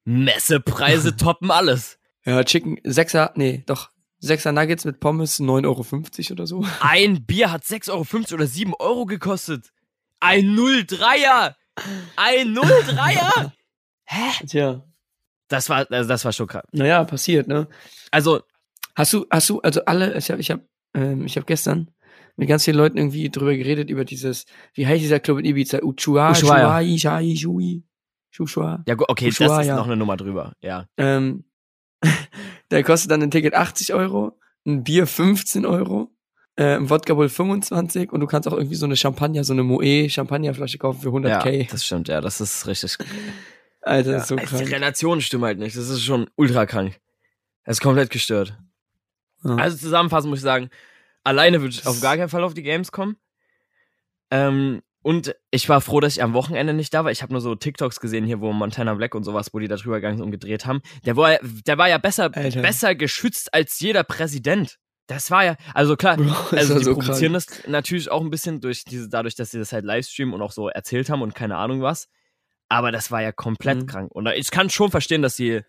Messepreise 0.05 1.17
toppen 1.17 1.51
alles. 1.51 1.99
Ja, 2.25 2.43
Chicken, 2.43 2.79
Sechser, 2.85 3.33
nee, 3.37 3.63
doch, 3.67 3.91
Sechser 4.19 4.53
Nuggets 4.53 4.85
mit 4.85 4.99
Pommes, 4.99 5.39
9,50 5.39 5.65
Euro 5.67 6.33
oder 6.33 6.47
so. 6.47 6.67
Ein 6.81 7.25
Bier 7.25 7.53
hat 7.53 7.63
6,50 7.63 7.91
Euro 7.93 8.35
oder 8.35 8.47
7 8.47 8.75
Euro 8.79 9.07
gekostet. 9.07 9.73
Ein 10.19 10.57
03er! 10.57 11.55
Ein 12.17 12.59
03er! 12.59 13.53
Hä? 14.05 14.47
Tja. 14.47 14.85
Das 15.47 15.71
war, 15.71 15.87
also 15.91 16.09
das 16.09 16.25
war 16.25 16.33
schon 16.33 16.49
krass. 16.49 16.65
Naja, 16.73 17.05
passiert, 17.05 17.47
ne? 17.47 17.69
Also, 18.11 18.43
Hast 18.99 19.13
du, 19.13 19.27
hast 19.31 19.49
du, 19.49 19.61
also 19.61 19.85
alle, 19.85 20.19
ich 20.19 20.29
habe, 20.29 20.41
ich 20.41 20.51
habe, 20.51 20.69
ähm, 21.03 21.25
ich 21.27 21.37
habe 21.37 21.47
gestern 21.47 21.91
mit 22.37 22.49
ganz 22.49 22.65
vielen 22.65 22.77
Leuten 22.77 22.99
irgendwie 22.99 23.31
drüber 23.31 23.55
geredet, 23.57 23.91
über 23.91 24.05
dieses, 24.05 24.47
wie 24.75 24.87
heißt 24.87 25.03
dieser 25.03 25.21
Club 25.21 25.39
in 25.41 25.45
Ibiza? 25.45 25.79
Uchua, 25.83 26.31
Ushuaia. 26.31 26.79
Ushuai, 26.81 26.99
Shai, 26.99 27.37
Shui, 27.37 27.83
Shushua. 28.31 28.85
ja, 28.87 28.95
okay, 28.99 29.27
das 29.27 29.35
ist 29.35 29.41
Ushuaia. 29.41 29.77
noch 29.77 29.87
eine 29.87 29.97
Nummer 29.97 30.17
drüber, 30.17 30.53
ja. 30.61 30.87
Ähm, 30.97 31.45
da 32.69 32.83
kostet 32.83 33.11
dann 33.11 33.23
ein 33.23 33.31
Ticket 33.31 33.55
80 33.55 33.93
Euro, 33.95 34.39
ein 34.67 34.85
Bier 34.85 35.07
15 35.07 35.67
Euro, 35.67 36.11
äh, 36.57 36.77
ein 36.77 36.91
Wodka 36.91 37.17
wohl 37.17 37.29
25 37.29 38.13
und 38.13 38.21
du 38.21 38.27
kannst 38.27 38.47
auch 38.47 38.53
irgendwie 38.53 38.77
so 38.77 38.87
eine 38.87 38.97
Champagner, 38.97 39.43
so 39.43 39.53
eine 39.53 39.65
Moe 39.65 40.09
Champagnerflasche 40.09 40.79
kaufen 40.79 41.01
für 41.01 41.09
100k. 41.09 41.51
Ja, 41.51 41.67
das 41.71 41.85
stimmt, 41.85 42.09
ja, 42.09 42.21
das 42.21 42.41
ist 42.41 42.67
richtig. 42.67 42.99
Alter, 43.81 44.11
Ja, 44.11 44.17
das 44.17 44.23
ist 44.25 44.29
so 44.29 44.37
also 44.37 44.57
die 44.57 44.65
krank. 44.65 44.73
Relationen 44.73 45.21
stimmen 45.21 45.45
halt 45.45 45.59
nicht. 45.59 45.77
Das 45.77 45.89
ist 45.89 46.03
schon 46.03 46.29
ultra 46.37 46.67
krank. 46.67 47.01
Das 47.65 47.77
ist 47.79 47.81
komplett 47.81 48.11
gestört. 48.11 48.59
Ja. 49.45 49.55
Also 49.57 49.77
zusammenfassend 49.77 50.31
muss 50.31 50.41
ich 50.41 50.45
sagen, 50.45 50.69
alleine 51.29 51.61
würde 51.61 51.75
ich 51.75 51.87
auf 51.87 52.01
gar 52.01 52.17
keinen 52.17 52.29
Fall 52.29 52.43
auf 52.45 52.55
die 52.55 52.63
Games 52.63 52.91
kommen. 52.93 53.17
Ähm, 54.31 54.83
und 55.03 55.35
ich 55.51 55.69
war 55.69 55.81
froh, 55.81 56.01
dass 56.01 56.17
ich 56.17 56.23
am 56.23 56.35
Wochenende 56.35 56.75
nicht 56.75 56.93
da 56.93 57.05
war. 57.05 57.11
Ich 57.11 57.23
habe 57.23 57.33
nur 57.33 57.41
so 57.41 57.55
TikToks 57.55 58.01
gesehen 58.01 58.27
hier, 58.27 58.41
wo 58.41 58.53
Montana 58.53 58.95
Black 58.95 59.15
und 59.15 59.25
sowas, 59.25 59.55
wo 59.55 59.59
die 59.59 59.69
da 59.69 59.77
drüber 59.77 59.97
gegangen 59.97 60.17
sind 60.19 60.27
und 60.27 60.33
gedreht 60.33 60.67
haben. 60.67 60.83
Der 61.07 61.17
war, 61.17 61.33
ja- 61.33 61.39
der 61.43 61.79
war 61.79 61.89
ja 61.89 61.99
besser, 61.99 62.31
Alter. 62.35 62.61
besser 62.63 62.95
geschützt 62.95 63.55
als 63.55 63.79
jeder 63.81 64.03
Präsident. 64.05 64.77
Das 65.07 65.31
war 65.31 65.45
ja, 65.45 65.57
also 65.73 65.97
klar, 65.97 66.17
Bro, 66.19 66.25
also 66.57 66.79
die 66.79 66.85
so 66.85 66.95
provozieren 66.95 67.33
krank. 67.33 67.47
das 67.49 67.67
natürlich 67.69 68.11
auch 68.11 68.21
ein 68.21 68.29
bisschen 68.31 68.61
durch 68.61 68.85
diese, 68.85 69.09
dadurch, 69.09 69.35
dass 69.37 69.51
sie 69.53 69.59
das 69.59 69.73
halt 69.73 69.85
livestreamen 69.87 70.35
und 70.35 70.43
auch 70.43 70.53
so 70.53 70.69
erzählt 70.69 71.09
haben 71.09 71.23
und 71.23 71.35
keine 71.35 71.57
Ahnung 71.57 71.81
was. 71.81 72.09
Aber 72.69 72.93
das 72.93 73.11
war 73.11 73.23
ja 73.23 73.33
komplett 73.33 73.79
Mhm. 73.79 73.87
krank. 73.87 74.11
Und 74.13 74.27
ich 74.29 74.51
kann 74.51 74.69
schon 74.69 74.91
verstehen, 74.91 75.23
dass 75.23 75.37
sie. 75.37 75.63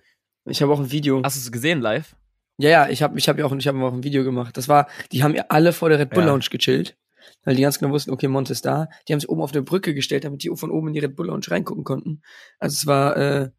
Ich 0.46 0.62
habe 0.62 0.74
auch 0.74 0.80
ein 0.80 0.92
Video. 0.92 1.22
Hast 1.24 1.38
du 1.38 1.40
es 1.40 1.52
gesehen 1.52 1.80
live? 1.80 2.16
Ja, 2.60 2.70
ja, 2.70 2.90
ich 2.90 3.02
habe 3.02 3.18
ich 3.18 3.30
hab 3.30 3.40
ja 3.40 3.46
auch, 3.46 3.56
ich 3.56 3.68
hab 3.70 3.76
auch 3.78 3.94
ein 3.94 4.04
Video 4.04 4.26
gemacht. 4.26 4.58
Das 4.58 4.68
war, 4.68 4.90
die 5.14 5.24
haben 5.24 5.34
ja 5.34 5.46
alle 5.48 5.72
vor 5.72 5.88
der 5.88 5.98
Red 5.98 6.10
Bull 6.10 6.24
Ja. 6.24 6.30
Lounge 6.30 6.48
gechillt, 6.52 6.98
weil 7.46 7.56
die 7.56 7.62
ganz 7.62 7.80
genau 7.80 7.94
wussten, 7.94 8.12
okay, 8.12 8.28
Monte 8.28 8.52
ist 8.52 8.66
da. 8.66 8.90
Die 9.08 9.14
haben 9.14 9.22
sich 9.22 9.30
oben 9.30 9.42
auf 9.42 9.54
eine 9.54 9.62
Brücke 9.62 9.94
gestellt, 9.94 10.26
damit 10.26 10.44
die 10.44 10.52
von 10.54 10.70
oben 10.70 10.90
in 10.90 10.94
die 10.94 11.00
Red 11.00 11.16
Bull 11.16 11.28
Lounge 11.28 11.46
reingucken 11.48 11.86
konnten. 11.86 12.22
Also 12.60 12.74
es 12.76 12.86
war 12.86 13.16
äh, 13.16 13.50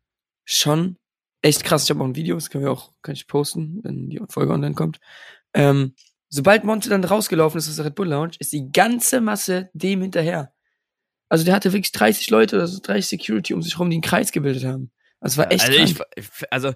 schon 0.45 0.99
echt 1.41 1.65
krass. 1.65 1.85
Ich 1.85 1.91
habe 1.91 2.03
auch 2.03 2.09
ein 2.09 2.15
Video, 2.15 2.35
das 2.35 2.51
können 2.51 2.63
wir 2.63 2.71
auch, 2.71 2.93
kann 3.01 3.15
ich 3.15 3.27
posten, 3.27 3.81
wenn 3.83 4.11
die 4.11 4.21
Folge 4.29 4.53
online 4.53 4.75
kommt. 4.75 5.01
Ähm, 5.55 5.95
sobald 6.29 6.65
Monte 6.65 6.91
dann 6.91 7.03
rausgelaufen 7.03 7.57
ist 7.57 7.71
aus 7.71 7.77
der 7.77 7.87
Red 7.87 7.95
Bull 7.95 8.09
Lounge, 8.09 8.33
ist 8.39 8.53
die 8.53 8.71
ganze 8.71 9.23
Masse 9.23 9.71
dem 9.73 10.03
hinterher. 10.03 10.53
Also 11.31 11.47
der 11.47 11.55
hatte 11.55 11.73
wirklich 11.73 11.93
30 11.93 12.29
Leute 12.29 12.57
oder 12.57 12.67
so 12.67 12.81
30 12.83 13.07
Security 13.07 13.55
um 13.55 13.63
sich 13.63 13.79
rum, 13.79 13.89
die 13.89 13.97
einen 13.97 14.03
Kreis 14.03 14.31
gebildet 14.31 14.67
haben. 14.67 14.91
Also 15.21 15.35
es 15.35 15.39
war 15.39 15.53
echt 15.53 15.71
also, 15.71 16.05
ich, 16.17 16.53
also 16.53 16.73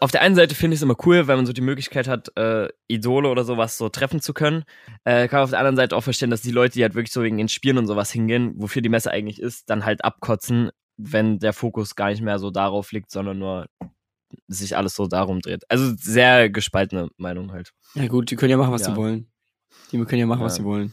auf 0.00 0.10
der 0.10 0.20
einen 0.22 0.34
Seite 0.34 0.54
finde 0.54 0.74
ich 0.74 0.78
es 0.78 0.82
immer 0.82 0.96
cool, 1.06 1.26
weil 1.28 1.36
man 1.36 1.46
so 1.46 1.52
die 1.52 1.60
Möglichkeit 1.60 2.08
hat, 2.08 2.36
äh, 2.36 2.68
Idole 2.88 3.28
oder 3.28 3.44
sowas 3.44 3.78
so 3.78 3.88
treffen 3.88 4.20
zu 4.20 4.34
können. 4.34 4.64
Äh, 5.04 5.28
kann 5.28 5.42
auf 5.42 5.50
der 5.50 5.58
anderen 5.60 5.76
Seite 5.76 5.96
auch 5.96 6.02
verstehen, 6.02 6.30
dass 6.30 6.42
die 6.42 6.50
Leute, 6.50 6.74
die 6.74 6.82
halt 6.82 6.94
wirklich 6.94 7.12
so 7.12 7.22
wegen 7.22 7.38
den 7.38 7.48
Spielen 7.48 7.78
und 7.78 7.86
sowas 7.86 8.10
hingehen, 8.10 8.54
wofür 8.56 8.82
die 8.82 8.88
Messe 8.88 9.10
eigentlich 9.10 9.40
ist, 9.40 9.70
dann 9.70 9.84
halt 9.84 10.04
abkotzen, 10.04 10.70
wenn 10.96 11.38
der 11.38 11.52
Fokus 11.52 11.94
gar 11.94 12.08
nicht 12.10 12.22
mehr 12.22 12.38
so 12.38 12.50
darauf 12.50 12.90
liegt, 12.92 13.10
sondern 13.10 13.38
nur 13.38 13.66
sich 14.48 14.76
alles 14.76 14.94
so 14.94 15.06
darum 15.06 15.40
dreht. 15.40 15.62
Also 15.70 15.94
sehr 15.96 16.50
gespaltene 16.50 17.08
Meinung 17.16 17.52
halt. 17.52 17.72
Ja 17.94 18.06
gut, 18.08 18.30
die 18.30 18.36
können 18.36 18.50
ja 18.50 18.56
machen, 18.56 18.72
was 18.72 18.82
Ja. 18.82 18.90
sie 18.90 18.96
wollen. 18.96 19.30
Die 19.92 19.98
können 20.04 20.20
ja 20.20 20.26
machen, 20.26 20.42
was 20.42 20.56
Ja. 20.56 20.62
sie 20.62 20.68
wollen. 20.68 20.92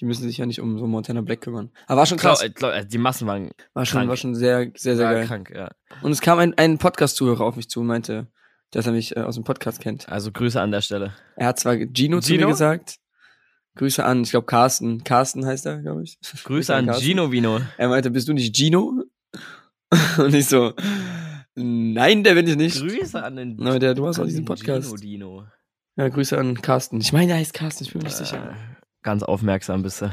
Die 0.00 0.04
müssen 0.06 0.22
sich 0.24 0.38
ja 0.38 0.46
nicht 0.46 0.60
um 0.60 0.78
so 0.78 0.86
Montana 0.86 1.20
Black 1.20 1.42
kümmern. 1.42 1.70
Aber 1.86 1.98
war 2.00 2.06
schon 2.06 2.18
krass. 2.18 2.42
äh, 2.42 2.48
klar, 2.50 2.74
äh, 2.74 2.86
die 2.86 2.98
Massen 2.98 3.28
waren 3.28 3.50
War 3.74 3.84
schon, 3.86 3.98
krank. 3.98 4.08
war 4.08 4.16
schon 4.16 4.34
sehr, 4.34 4.72
sehr, 4.74 4.96
sehr 4.96 5.04
war 5.06 5.12
geil. 5.14 5.26
krank, 5.26 5.52
ja. 5.54 5.70
Und 6.00 6.10
es 6.12 6.20
kam 6.22 6.38
ein, 6.38 6.56
ein 6.56 6.78
Podcast-Zuhörer 6.78 7.44
auf 7.44 7.56
mich 7.56 7.68
zu 7.68 7.80
und 7.80 7.86
meinte, 7.86 8.26
dass 8.72 8.86
er 8.86 8.92
mich 8.92 9.16
äh, 9.16 9.20
aus 9.20 9.36
dem 9.36 9.44
Podcast 9.44 9.80
kennt. 9.80 10.08
Also 10.08 10.32
Grüße 10.32 10.60
an 10.60 10.72
der 10.72 10.80
Stelle. 10.80 11.14
Er 11.36 11.46
hat 11.48 11.60
zwar 11.60 11.76
Gino, 11.76 12.20
zu 12.20 12.32
Gino? 12.32 12.46
mir 12.46 12.52
gesagt. 12.52 12.96
Grüße 13.76 14.04
an, 14.04 14.22
ich 14.22 14.30
glaube 14.30 14.46
Carsten. 14.46 15.04
Carsten 15.04 15.46
heißt 15.46 15.64
er, 15.66 15.80
glaube 15.80 16.02
ich. 16.02 16.18
Grüße 16.44 16.74
an 16.74 16.86
Carsten. 16.86 17.04
Gino 17.04 17.30
Vino. 17.32 17.60
Er 17.78 17.88
meinte, 17.88 18.10
bist 18.10 18.28
du 18.28 18.32
nicht 18.32 18.54
Gino? 18.56 19.04
Und 20.18 20.34
ich 20.34 20.46
so, 20.46 20.74
nein, 21.54 22.24
der 22.24 22.34
bin 22.34 22.46
ich 22.46 22.56
nicht. 22.56 22.80
Grüße 22.80 23.22
an 23.22 23.36
den 23.36 23.56
Na, 23.58 23.78
der, 23.78 23.94
du 23.94 24.06
hast 24.06 24.18
auch 24.18 24.22
an 24.22 24.28
diesen 24.28 24.44
Podcast. 24.44 24.88
Gino 24.88 24.96
Dino. 24.96 25.46
Ja, 25.96 26.08
Grüße 26.08 26.38
an 26.38 26.60
Carsten. 26.60 27.00
Ich 27.00 27.12
meine, 27.12 27.28
der 27.28 27.36
heißt 27.36 27.52
Carsten, 27.54 27.84
ich 27.84 27.92
bin 27.92 28.00
mir 28.00 28.08
nicht 28.08 28.16
sicher. 28.16 28.50
Äh, 28.50 28.54
Ganz 29.02 29.22
aufmerksam 29.22 29.82
bist 29.82 30.00
du. 30.00 30.10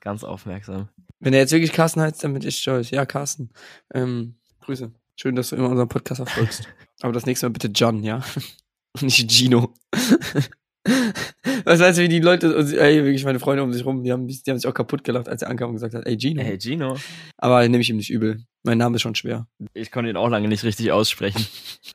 Ganz 0.00 0.24
aufmerksam. 0.24 0.88
Wenn 1.20 1.34
er 1.34 1.40
jetzt 1.40 1.52
wirklich 1.52 1.72
Carsten 1.72 2.00
heißt, 2.00 2.24
dann 2.24 2.32
bin 2.32 2.42
ich 2.42 2.56
stolz. 2.58 2.90
Ja, 2.90 3.06
Carsten. 3.06 3.50
Ähm, 3.92 4.36
Grüße. 4.60 4.92
Schön, 5.20 5.36
dass 5.36 5.50
du 5.50 5.56
immer 5.56 5.68
unseren 5.68 5.88
Podcast 5.88 6.22
verfolgst. 6.22 6.66
Aber 7.02 7.12
das 7.12 7.26
nächste 7.26 7.44
Mal 7.44 7.52
bitte 7.52 7.68
John, 7.68 8.02
ja? 8.02 8.22
Und 8.94 9.02
nicht 9.02 9.30
Gino. 9.30 9.74
Was 11.64 11.78
weißt 11.78 11.98
du, 11.98 12.02
wie 12.04 12.08
die 12.08 12.20
Leute, 12.20 12.56
ey, 12.78 13.04
wirklich 13.04 13.26
meine 13.26 13.38
Freunde 13.38 13.62
um 13.62 13.70
sich 13.70 13.84
rum, 13.84 14.02
die 14.02 14.12
haben, 14.12 14.26
die 14.26 14.40
haben 14.48 14.58
sich 14.58 14.66
auch 14.66 14.72
kaputt 14.72 15.04
gelacht, 15.04 15.28
als 15.28 15.42
er 15.42 15.50
ankam 15.50 15.68
und 15.68 15.74
gesagt 15.74 15.92
hat, 15.92 16.06
ey, 16.06 16.16
Gino. 16.18 16.42
Hey 16.42 16.58
Gino. 16.58 16.96
Aber 17.36 17.60
nehme 17.68 17.82
ich 17.82 17.90
ihm 17.90 17.98
nicht 17.98 18.08
übel. 18.08 18.42
Mein 18.62 18.78
Name 18.78 18.96
ist 18.96 19.02
schon 19.02 19.14
schwer. 19.14 19.46
Ich 19.74 19.92
konnte 19.92 20.08
ihn 20.08 20.16
auch 20.16 20.30
lange 20.30 20.48
nicht 20.48 20.64
richtig 20.64 20.90
aussprechen. 20.90 21.46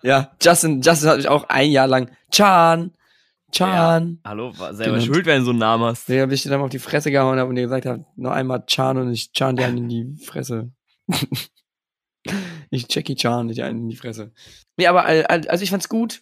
Ja, 0.04 0.36
Justin, 0.40 0.82
Justin 0.82 1.10
hat 1.10 1.18
mich 1.18 1.28
auch 1.28 1.50
ein 1.50 1.72
Jahr 1.72 1.88
lang 1.88 2.12
Chan, 2.32 2.92
Chan. 3.52 4.20
Hallo, 4.24 4.54
war 4.60 4.76
selber 4.76 5.00
Genannt. 5.00 5.12
schuld, 5.12 5.26
wenn 5.26 5.40
du 5.40 5.46
so 5.46 5.50
einen 5.50 5.60
Namen 5.60 5.86
hast. 5.86 6.08
Ja. 6.10 6.28
bis 6.28 6.42
ich 6.42 6.44
dir 6.44 6.52
dann 6.52 6.62
auf 6.62 6.70
die 6.70 6.78
Fresse 6.78 7.10
gehauen 7.10 7.40
habe 7.40 7.50
und 7.50 7.56
dir 7.56 7.64
gesagt 7.64 7.88
habe, 7.88 8.06
noch 8.18 8.32
einmal 8.34 8.64
Chan 8.68 9.00
und 9.00 9.12
ich 9.12 9.32
Chan 9.32 9.56
dir 9.56 9.68
in 9.68 9.90
die 9.90 10.16
Fresse. 10.24 10.72
Ich 12.70 12.86
Jackie 12.90 13.16
Chan 13.16 13.48
dir 13.48 13.66
einen 13.66 13.80
in 13.80 13.90
die 13.90 13.96
Fresse. 13.96 14.32
Nee, 14.78 14.88
aber 14.88 15.06
also 15.06 15.64
ich 15.64 15.70
fand's 15.70 15.90
gut. 15.90 16.22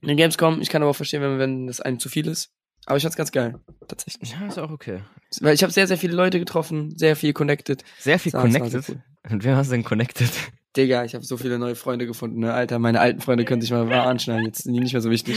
In 0.00 0.08
den 0.08 0.16
Gamescom, 0.16 0.60
ich 0.60 0.68
kann 0.68 0.82
aber 0.82 0.90
auch 0.90 0.96
verstehen, 0.96 1.22
wenn, 1.22 1.38
wenn 1.38 1.66
das 1.66 1.80
einem 1.80 1.98
zu 1.98 2.08
viel 2.08 2.26
ist. 2.26 2.50
Aber 2.86 2.98
ich 2.98 3.02
fand's 3.02 3.16
ganz 3.16 3.32
geil. 3.32 3.58
Tatsächlich. 3.88 4.32
Ja, 4.32 4.46
ist 4.46 4.58
auch 4.58 4.70
okay. 4.70 5.00
Weil 5.40 5.54
ich 5.54 5.62
habe 5.62 5.72
sehr, 5.72 5.86
sehr 5.86 5.96
viele 5.96 6.14
Leute 6.14 6.38
getroffen, 6.38 6.96
sehr 6.96 7.16
viel 7.16 7.32
connected. 7.32 7.82
Sehr 7.98 8.18
viel 8.18 8.32
Das 8.32 8.42
connected. 8.42 8.88
cool. 8.88 9.02
Und 9.30 9.44
wer 9.44 9.56
hast 9.56 9.68
du 9.68 9.72
denn 9.76 9.84
connected? 9.84 10.28
Digga, 10.76 11.04
ich 11.04 11.14
habe 11.14 11.24
so 11.24 11.36
viele 11.36 11.58
neue 11.58 11.76
Freunde 11.76 12.06
gefunden, 12.06 12.40
ne? 12.40 12.52
Alter, 12.52 12.78
meine 12.78 13.00
alten 13.00 13.20
Freunde 13.20 13.44
können 13.44 13.62
sich 13.62 13.70
mal 13.70 13.88
wahr 13.88 14.06
anschneiden, 14.06 14.44
jetzt 14.44 14.64
sind 14.64 14.74
die 14.74 14.80
nicht 14.80 14.92
mehr 14.92 15.00
so 15.00 15.10
wichtig. 15.10 15.36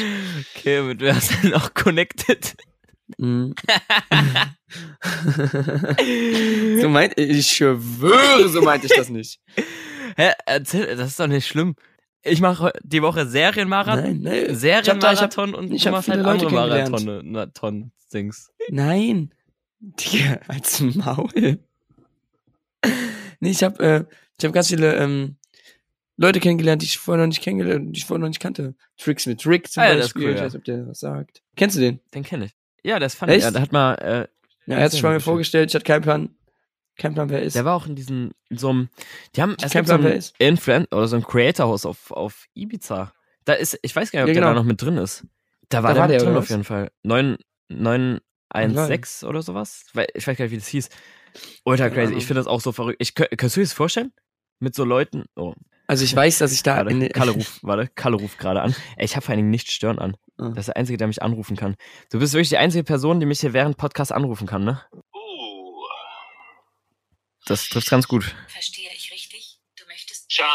Okay, 0.56 0.82
mit 0.82 1.00
wer 1.00 1.15
hast 1.15 1.32
du 1.32 1.36
denn 1.44 1.51
noch 1.51 1.74
connected? 1.74 2.56
Mhm. 3.17 3.53
so 6.82 6.89
meint, 6.89 7.17
ich 7.17 7.48
schwöre, 7.48 8.50
so 8.50 8.62
meinte 8.62 8.88
ich 8.88 8.94
das 8.94 9.10
nicht. 9.10 9.39
Hä, 10.15 10.31
erzähl, 10.45 10.95
das 10.95 11.09
ist 11.09 11.19
doch 11.19 11.27
nicht 11.27 11.47
schlimm. 11.47 11.75
Ich 12.23 12.41
mache 12.41 12.73
die 12.83 13.01
Woche 13.01 13.25
Serienmarathon, 13.27 14.03
Nein, 14.03 14.19
nein. 14.21 14.45
Da- 14.47 14.53
Serienmarathon 14.55 15.53
und 15.53 15.71
ich 15.71 15.85
machst 15.89 16.09
halt 16.09 16.21
Leute 16.23 16.47
andere 16.47 17.23
Marathon-Dings. 17.23 18.51
Nein. 18.69 19.33
Digga, 19.79 20.39
als 20.47 20.79
Maul. 20.81 21.59
Nee, 23.39 23.49
ich 23.51 23.63
hab, 23.63 23.79
äh, 23.79 24.05
ich 24.39 24.45
hab 24.45 24.53
ganz 24.53 24.69
viele, 24.69 24.95
ähm, 24.95 25.35
Leute 26.19 26.39
kennengelernt, 26.39 26.81
die 26.81 26.87
ich 26.87 26.97
vorher 26.97 27.21
noch 27.23 27.27
nicht 27.27 27.43
kennengelernt, 27.43 27.95
die 27.95 27.99
ich 27.99 28.05
vorher 28.05 28.21
noch 28.21 28.27
nicht 28.29 28.39
kannte. 28.39 28.73
Tricks 28.97 29.27
mit 29.27 29.45
Rick 29.45 29.69
zum 29.71 29.83
Ah 29.83 29.89
ja, 29.89 29.95
das 29.95 30.07
ist 30.07 30.13
Beispiel. 30.15 30.23
cool, 30.29 30.33
ich 30.33 30.39
ja. 30.39 30.45
weiß 30.45 30.55
ob 30.55 30.63
der 30.63 30.87
was 30.87 30.99
sagt. 30.99 31.43
Kennst 31.55 31.75
du 31.77 31.79
den? 31.81 31.99
Den 32.13 32.23
kenne 32.23 32.45
ich. 32.45 32.55
Ja, 32.83 32.97
das 32.97 33.13
fand 33.13 33.31
ich. 33.33 33.43
Ja, 33.43 33.51
der 33.51 33.61
hat 33.61 33.71
mal, 33.71 33.93
äh, 33.95 34.27
Ja, 34.65 34.77
er 34.77 34.83
hat 34.85 34.91
sich 34.91 35.03
mal 35.03 35.09
Dankeschön. 35.09 35.25
vorgestellt, 35.25 35.69
ich 35.69 35.75
hatte 35.75 35.85
keinen 35.85 36.01
Plan, 36.01 36.29
Plan, 36.98 37.30
wer 37.30 37.39
er 37.39 37.44
ist. 37.46 37.56
der 37.56 37.66
war 37.66 37.75
auch 37.75 37.86
in 37.88 37.96
diesem, 37.96 38.32
in 38.50 38.58
so 38.58 38.70
einem, 38.70 38.89
die 39.36 39.42
haben, 39.42 39.56
kein 39.58 39.70
gibt 39.70 39.88
so 39.88 39.94
ein 39.96 40.04
ist. 40.06 40.36
Influencer 40.39 40.92
oder 40.98 41.08
so 41.08 41.16
ein 41.16 41.24
Creator-Haus 41.24 41.86
auf, 41.86 42.12
auf 42.12 42.46
Ibiza. 42.56 43.12
Da 43.46 43.54
ist, 43.54 43.77
ich 43.82 43.96
weiß 43.96 44.12
gar 44.12 44.20
nicht, 44.20 44.24
ob 44.24 44.27
Ja, 44.30 44.34
der 44.34 44.42
genau. 44.42 44.48
da 44.54 44.60
noch 44.60 44.66
mit 44.68 44.82
drin 44.82 44.98
ist. 44.98 45.25
Da 45.70 45.84
war 45.84 45.89
Da 45.89 45.94
der 45.94 46.01
war 46.01 46.08
der, 46.10 46.20
drin 46.20 46.36
auf 46.38 46.50
jeden 46.50 46.63
Fall. 46.63 46.89
9, 47.04 47.38
916 47.70 49.27
oder 49.27 49.42
sowas. 49.42 49.86
Weil, 49.94 50.08
ich 50.13 50.25
weiß 50.27 50.38
gar 50.38 50.46
nicht, 50.46 50.51
wie 50.51 50.58
das 50.58 50.68
hieß. 50.68 50.89
Ultra 51.66 51.89
crazy. 51.89 52.13
Ich 52.16 52.25
finde 52.25 52.39
das 52.39 52.48
auch 52.48 52.62
so 52.62 52.72
verrückt. 52.72 52.98
Ich, 53.00 53.13
kannst 53.16 53.56
du 53.56 53.60
dir 53.60 53.66
das 53.66 53.74
vorstellen? 53.74 54.12
Mit 54.60 54.74
so 54.74 54.84
Leuten, 54.86 55.25
oh, 55.36 55.54
Also 55.86 56.04
ich 56.04 56.16
weiß, 56.16 56.39
dass 56.39 56.51
ich 56.51 56.63
da 56.63 56.80
in 56.82 56.86
Warte, 56.88 57.00
den- 57.00 57.12
Kalle 57.12 57.32
ruft, 57.32 57.60
warte, 57.63 57.88
Kalle 57.94 58.16
ruft 58.18 58.39
gerade 58.39 58.62
an. 58.62 58.75
Ey, 58.96 59.06
ich 59.06 59.16
habe 59.16 59.24
vor 59.24 59.34
allen 59.34 59.39
Dingen 59.39 59.51
nicht 59.51 59.72
stören 59.72 60.00
an. 60.00 60.16
Ah. 60.38 60.50
Das 60.50 60.60
ist 60.60 60.68
der 60.68 60.77
Einzige, 60.77 60.98
der 60.98 61.08
mich 61.08 61.22
anrufen 61.22 61.56
kann. 61.56 61.75
Du 62.12 62.20
bist 62.20 62.34
wirklich 62.34 62.50
die 62.50 62.58
einzige 62.58 62.84
Person, 62.84 63.20
die 63.20 63.25
mich 63.27 63.39
hier 63.42 63.54
während 63.54 63.77
Podcast 63.77 64.12
anrufen 64.12 64.48
kann, 64.48 64.63
ne? 64.63 64.82
Das 67.48 67.70
trifft 67.70 67.89
ganz 67.89 68.08
gut. 68.08 68.36
Verstehe 68.48 68.89
ich 68.94 69.12
richtig? 69.12 69.60
Du 69.77 69.86
möchtest 69.88 70.30
Ciao. 70.32 70.48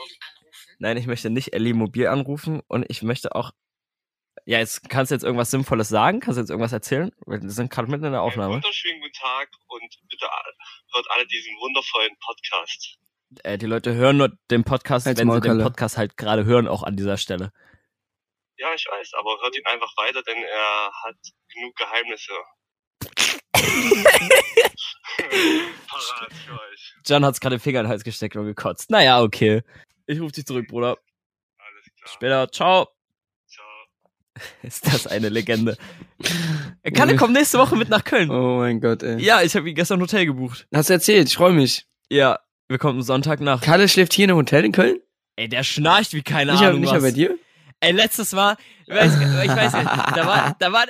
mobil 0.00 0.16
anrufen? 0.36 0.70
Nein, 0.78 0.96
ich 0.96 1.06
möchte 1.06 1.30
nicht 1.30 1.52
Ellie 1.52 1.74
mobil 1.74 2.06
anrufen 2.08 2.60
und 2.68 2.84
ich 2.88 3.02
möchte 3.02 3.34
auch. 3.34 3.52
Ja, 4.44 4.58
jetzt 4.58 4.88
kannst 4.88 5.10
du 5.10 5.14
jetzt 5.14 5.22
irgendwas 5.22 5.50
Sinnvolles 5.52 5.88
sagen? 5.88 6.18
Kannst 6.18 6.36
du 6.38 6.40
jetzt 6.40 6.50
irgendwas 6.50 6.72
erzählen? 6.72 7.12
Wir 7.26 7.38
sind 7.48 7.70
gerade 7.70 7.88
mitten 7.88 8.04
in 8.06 8.12
der 8.12 8.22
einen 8.22 8.28
Aufnahme. 8.30 8.54
wunderschönen 8.54 9.00
guten 9.00 9.12
Tag 9.12 9.50
und 9.68 9.98
bitte 10.08 10.26
hört 10.92 11.06
alle 11.10 11.26
diesen 11.26 11.52
wundervollen 11.60 12.16
Podcast. 12.18 12.98
Äh, 13.44 13.58
die 13.58 13.66
Leute 13.66 13.94
hören 13.94 14.16
nur 14.16 14.36
den 14.50 14.64
Podcast, 14.64 15.06
Halt's 15.06 15.20
wenn 15.20 15.28
Maul, 15.28 15.42
sie 15.42 15.48
den. 15.48 15.62
Podcast 15.62 15.96
halt 15.96 16.16
gerade 16.16 16.44
hören, 16.44 16.66
auch 16.66 16.82
an 16.82 16.96
dieser 16.96 17.18
Stelle. 17.18 17.52
Ja, 18.56 18.74
ich 18.74 18.84
weiß, 18.86 19.12
aber 19.14 19.38
hört 19.42 19.56
ihn 19.56 19.66
einfach 19.66 19.92
weiter, 19.96 20.22
denn 20.22 20.42
er 20.42 20.90
hat 21.04 21.16
genug 21.52 21.76
Geheimnisse. 21.76 22.32
Parat 23.52 24.60
für 25.16 25.28
euch. 25.30 25.82
John 27.06 27.24
hat's 27.24 27.40
gerade 27.40 27.56
den 27.56 27.60
Finger 27.60 27.80
in 27.80 27.86
den 27.86 27.90
Hals 27.90 28.04
gesteckt 28.04 28.36
und 28.36 28.44
gekotzt. 28.46 28.90
Naja, 28.90 29.20
okay. 29.22 29.62
Ich 30.06 30.20
rufe 30.20 30.32
dich 30.32 30.46
zurück, 30.46 30.68
Bruder. 30.68 30.96
Alles 31.58 31.84
klar. 31.96 32.12
Später. 32.12 32.52
Ciao. 32.52 32.88
Ciao. 33.48 33.64
Ist 34.62 34.86
das 34.86 35.06
eine 35.06 35.28
Legende. 35.28 35.76
Kalle 36.94 37.16
kommt 37.16 37.32
nächste 37.34 37.58
Woche 37.58 37.76
mit 37.76 37.88
nach 37.88 38.04
Köln. 38.04 38.30
Oh 38.30 38.58
mein 38.58 38.80
Gott, 38.80 39.02
ey. 39.02 39.20
Ja, 39.20 39.42
ich 39.42 39.54
habe 39.56 39.68
ihn 39.68 39.74
gestern 39.74 39.98
ein 39.98 40.02
Hotel 40.02 40.26
gebucht. 40.26 40.66
Hast 40.74 40.88
du 40.88 40.94
erzählt, 40.94 41.28
ich 41.28 41.36
freue 41.36 41.52
mich. 41.52 41.86
Ja, 42.10 42.38
wir 42.68 42.78
kommen 42.78 42.98
am 42.98 43.02
Sonntag 43.02 43.40
nach. 43.40 43.60
Kalle 43.60 43.88
schläft 43.88 44.12
hier 44.12 44.24
in 44.24 44.30
einem 44.30 44.38
Hotel 44.38 44.64
in 44.64 44.72
Köln? 44.72 44.98
Ey, 45.36 45.48
der 45.48 45.62
schnarcht 45.62 46.12
wie 46.14 46.22
keine 46.22 46.52
nicht 46.52 46.62
Ahnung 46.62 46.80
nicht 46.80 46.92
was. 46.92 47.02
bei 47.02 47.10
dir? 47.10 47.36
Ey, 47.80 47.92
letztes 47.92 48.32
Mal, 48.32 48.56
ich 48.86 48.94
weiß, 48.94 49.12
ich 49.16 49.50
weiß 49.50 49.72
nicht, 49.72 49.86
da 50.16 50.26
war, 50.26 50.56
da 50.58 50.72
war, 50.72 50.86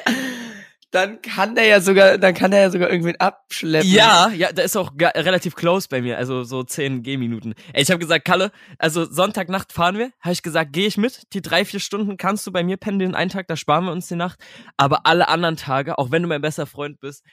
Dann 0.93 1.23
kann 1.23 1.55
der 1.55 1.65
ja 1.65 1.81
sogar, 1.81 2.19
dann 2.19 2.35
kann 2.35 2.51
der 2.51 2.61
ja 2.61 2.71
sogar 2.71 2.91
irgendwen 2.91 3.17
abschleppen. 3.17 3.91
ja, 3.91 4.29
ja, 4.29 4.53
da 4.53 4.63
ist 4.63 4.77
auch 4.77 4.93
relativ 4.99 5.55
close 5.55 5.89
bei 5.89 6.03
mir, 6.03 6.19
also 6.19 6.45
so 6.45 6.63
10 6.63 7.03
Gehminuten. 7.03 7.55
Ey, 7.73 7.83
ich 7.83 7.91
habe 7.91 7.99
gesagt, 7.99 8.27
Kalle, 8.27 8.53
also 8.79 9.07
Sonntagnacht 9.07 9.73
fahren 9.73 9.97
wir, 9.97 10.11
habe 10.21 10.35
ich 10.35 10.43
gesagt, 10.43 10.75
gehe 10.75 10.87
ich 10.87 10.99
mit, 10.99 11.33
die 11.33 11.41
drei, 11.41 11.65
vier 11.65 11.81
Stunden 11.81 12.19
kannst 12.19 12.47
du 12.47 12.53
bei 12.53 12.63
mir 12.63 12.77
pennen 12.77 12.99
den 12.99 13.15
einen 13.15 13.31
Tag, 13.31 13.49
da 13.49 13.57
sparen 13.57 13.87
wir 13.87 13.93
uns 13.93 14.09
die 14.09 14.17
Nacht, 14.17 14.39
aber 14.77 15.07
alle 15.07 15.29
anderen 15.29 15.57
Tage, 15.57 15.97
auch 15.97 16.11
wenn 16.11 16.21
du 16.21 16.29
mein 16.29 16.43
bester 16.43 16.67
Freund 16.67 17.01
bist, 17.01 17.25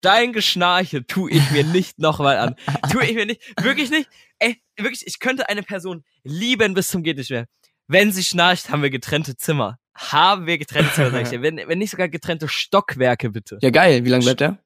dein 0.00 0.32
Geschnarche 0.32 1.06
tu 1.06 1.28
ich 1.28 1.48
mir 1.52 1.62
nicht 1.62 1.98
nochmal 2.00 2.38
an. 2.38 2.56
Tu 2.90 3.00
ich 3.00 3.14
mir 3.14 3.26
nicht, 3.26 3.40
wirklich 3.62 3.90
nicht. 3.90 4.10
Ey, 4.40 4.60
wirklich, 4.76 5.06
ich 5.06 5.20
könnte 5.20 5.48
eine 5.48 5.62
Person 5.62 6.04
lieben 6.24 6.74
bis 6.74 6.88
zum 6.88 7.04
geht 7.04 7.18
nicht 7.18 7.30
mehr. 7.30 7.46
Wenn 7.86 8.10
sie 8.10 8.24
schnarcht, 8.24 8.70
haben 8.70 8.82
wir 8.82 8.90
getrennte 8.90 9.36
Zimmer. 9.36 9.78
Haben 9.96 10.46
wir 10.46 10.58
getrennte 10.58 10.92
Zimmer, 10.92 11.10
sag 11.10 11.22
ich 11.22 11.28
dir. 11.30 11.42
Wenn, 11.42 11.56
wenn 11.56 11.78
nicht 11.78 11.90
sogar 11.90 12.08
getrennte 12.08 12.48
Stockwerke, 12.48 13.30
bitte. 13.30 13.58
Ja, 13.62 13.70
geil. 13.70 14.04
Wie 14.04 14.10
lange 14.10 14.24
bleibt 14.24 14.40
der? 14.40 14.58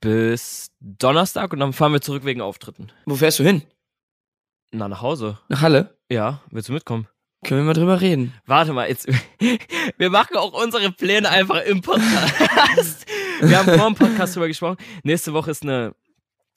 Bis 0.00 0.70
Donnerstag 0.80 1.52
und 1.52 1.60
dann 1.60 1.72
fahren 1.72 1.92
wir 1.92 2.00
zurück 2.00 2.24
wegen 2.24 2.40
Auftritten. 2.40 2.90
Wo 3.06 3.16
fährst 3.16 3.38
du 3.38 3.42
hin? 3.42 3.62
Na, 4.70 4.88
nach 4.88 5.02
Hause. 5.02 5.38
Nach 5.48 5.60
Halle? 5.60 5.96
Ja, 6.10 6.40
willst 6.50 6.68
du 6.68 6.72
mitkommen? 6.72 7.08
Können 7.44 7.60
wir 7.60 7.64
mal 7.64 7.74
drüber 7.74 8.00
reden? 8.00 8.32
Warte 8.46 8.72
mal, 8.72 8.88
jetzt. 8.88 9.06
Wir 9.98 10.08
machen 10.08 10.36
auch 10.36 10.52
unsere 10.52 10.90
Pläne 10.90 11.28
einfach 11.28 11.62
im 11.64 11.82
Podcast. 11.82 13.06
Wir 13.40 13.58
haben 13.58 13.78
vor 13.78 13.86
dem 13.86 13.94
Podcast 13.94 14.34
drüber 14.34 14.48
gesprochen. 14.48 14.78
Nächste 15.02 15.34
Woche 15.34 15.50
ist 15.50 15.62
eine, 15.62 15.94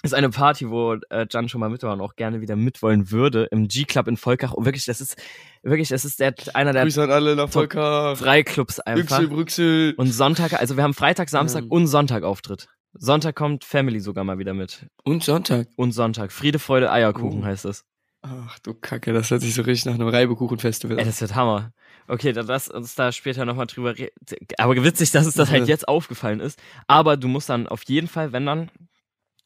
ist 0.03 0.13
eine 0.13 0.29
Party, 0.29 0.69
wo 0.69 0.93
äh, 1.09 1.25
Jan 1.29 1.49
schon 1.49 1.59
mal 1.59 1.69
mit 1.69 1.83
war 1.83 1.93
und 1.93 2.01
auch 2.01 2.15
gerne 2.15 2.39
wieder 2.41 2.55
mitwollen 2.55 3.09
würde 3.11 3.47
im 3.51 3.67
G-Club 3.67 4.07
in 4.07 4.15
Volkach. 4.17 4.53
Und 4.53 4.65
wirklich, 4.65 4.85
das 4.85 5.01
ist, 5.01 5.17
wirklich, 5.63 5.89
das 5.89 6.05
ist 6.05 6.19
der, 6.19 6.33
einer 6.53 6.71
der 6.73 6.83
Grüße 6.83 7.03
an 7.03 7.11
alle 7.11 7.35
nach 7.35 7.49
Volker. 7.49 8.13
drei 8.17 8.43
Clubs 8.43 8.79
einfach. 8.79 9.17
Brüxel, 9.17 9.27
Brüxel. 9.27 9.93
Und 9.97 10.07
Sonntag, 10.11 10.53
also 10.53 10.77
wir 10.77 10.83
haben 10.83 10.93
Freitag, 10.93 11.29
Samstag 11.29 11.65
Mhm. 11.65 11.71
und 11.71 11.87
Sonntag 11.87 12.23
Auftritt. 12.23 12.67
Sonntag 12.93 13.35
kommt 13.35 13.63
Family 13.65 13.99
sogar 13.99 14.23
mal 14.23 14.37
wieder 14.39 14.53
mit. 14.53 14.85
Und 15.03 15.23
Sonntag. 15.23 15.67
Und 15.75 15.91
Sonntag. 15.91 16.31
Friede, 16.31 16.59
Freude, 16.59 16.91
Eierkuchen 16.91 17.41
Oh. 17.41 17.45
heißt 17.45 17.65
es. 17.65 17.83
Ach 18.23 18.57
du 18.59 18.73
Kacke, 18.73 19.13
das 19.13 19.29
hört 19.31 19.41
sich 19.41 19.53
so 19.53 19.61
richtig 19.61 19.85
nach 19.85 19.93
einem 19.93 20.07
Reibekuchenfestival 20.07 20.97
Ey, 20.97 21.03
an. 21.03 21.07
das 21.07 21.21
wird 21.21 21.35
Hammer. 21.35 21.71
Okay, 22.07 22.33
dann 22.33 22.47
lass 22.47 22.67
uns 22.67 22.95
da 22.95 23.11
später 23.11 23.45
nochmal 23.45 23.67
drüber 23.67 23.97
reden. 23.97 24.11
Aber 24.57 24.75
witzig, 24.83 25.11
dass 25.11 25.25
es 25.27 25.35
das 25.35 25.51
halt 25.51 25.67
jetzt 25.67 25.87
aufgefallen 25.87 26.39
ist. 26.39 26.59
Aber 26.87 27.17
du 27.17 27.27
musst 27.27 27.49
dann 27.49 27.67
auf 27.67 27.83
jeden 27.83 28.07
Fall, 28.07 28.31
wenn 28.31 28.45
dann, 28.45 28.71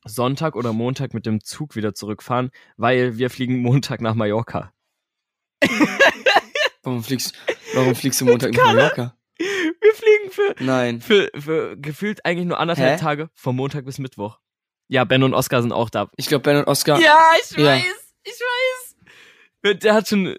Sonntag 0.05 0.55
oder 0.55 0.73
Montag 0.73 1.13
mit 1.13 1.25
dem 1.25 1.43
Zug 1.43 1.75
wieder 1.75 1.93
zurückfahren, 1.93 2.51
weil 2.77 3.17
wir 3.17 3.29
fliegen 3.29 3.61
Montag 3.61 4.01
nach 4.01 4.15
Mallorca. 4.15 4.73
Warum 6.83 7.03
fliegst, 7.03 7.35
warum 7.75 7.93
fliegst 7.93 8.19
du 8.21 8.25
Montag 8.25 8.53
nach 8.53 8.65
Mallorca? 8.65 9.15
Wir 9.37 9.93
fliegen 9.93 10.31
für, 10.31 10.55
Nein. 10.63 11.01
für, 11.01 11.29
für 11.37 11.77
gefühlt 11.77 12.25
eigentlich 12.25 12.47
nur 12.47 12.59
anderthalb 12.59 12.99
Hä? 12.99 13.03
Tage, 13.03 13.29
von 13.35 13.55
Montag 13.55 13.85
bis 13.85 13.99
Mittwoch. 13.99 14.39
Ja, 14.87 15.03
Ben 15.03 15.23
und 15.23 15.33
Oskar 15.33 15.61
sind 15.61 15.71
auch 15.71 15.89
da. 15.89 16.09
Ich 16.17 16.27
glaube, 16.27 16.41
Ben 16.43 16.57
und 16.57 16.67
Oscar. 16.67 16.99
Ja, 16.99 17.31
ich 17.41 17.57
Ja. 17.57 17.65
weiß, 17.65 18.13
ich 18.23 18.39
weiß. 19.63 19.79
Der 19.83 19.93
hat 19.93 20.07
schon, 20.07 20.35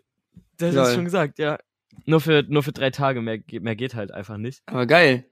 der 0.61 0.73
hat 0.73 0.87
es 0.89 0.95
schon 0.95 1.05
gesagt, 1.05 1.39
ja. 1.39 1.59
Nur 2.07 2.21
für, 2.21 2.43
nur 2.49 2.63
für 2.63 2.73
drei 2.73 2.91
Tage, 2.91 3.21
mehr, 3.23 3.39
mehr 3.61 3.77
geht 3.77 3.95
halt 3.95 4.11
einfach 4.11 4.37
nicht. 4.37 4.63
Aber 4.67 4.87
geil. 4.87 5.29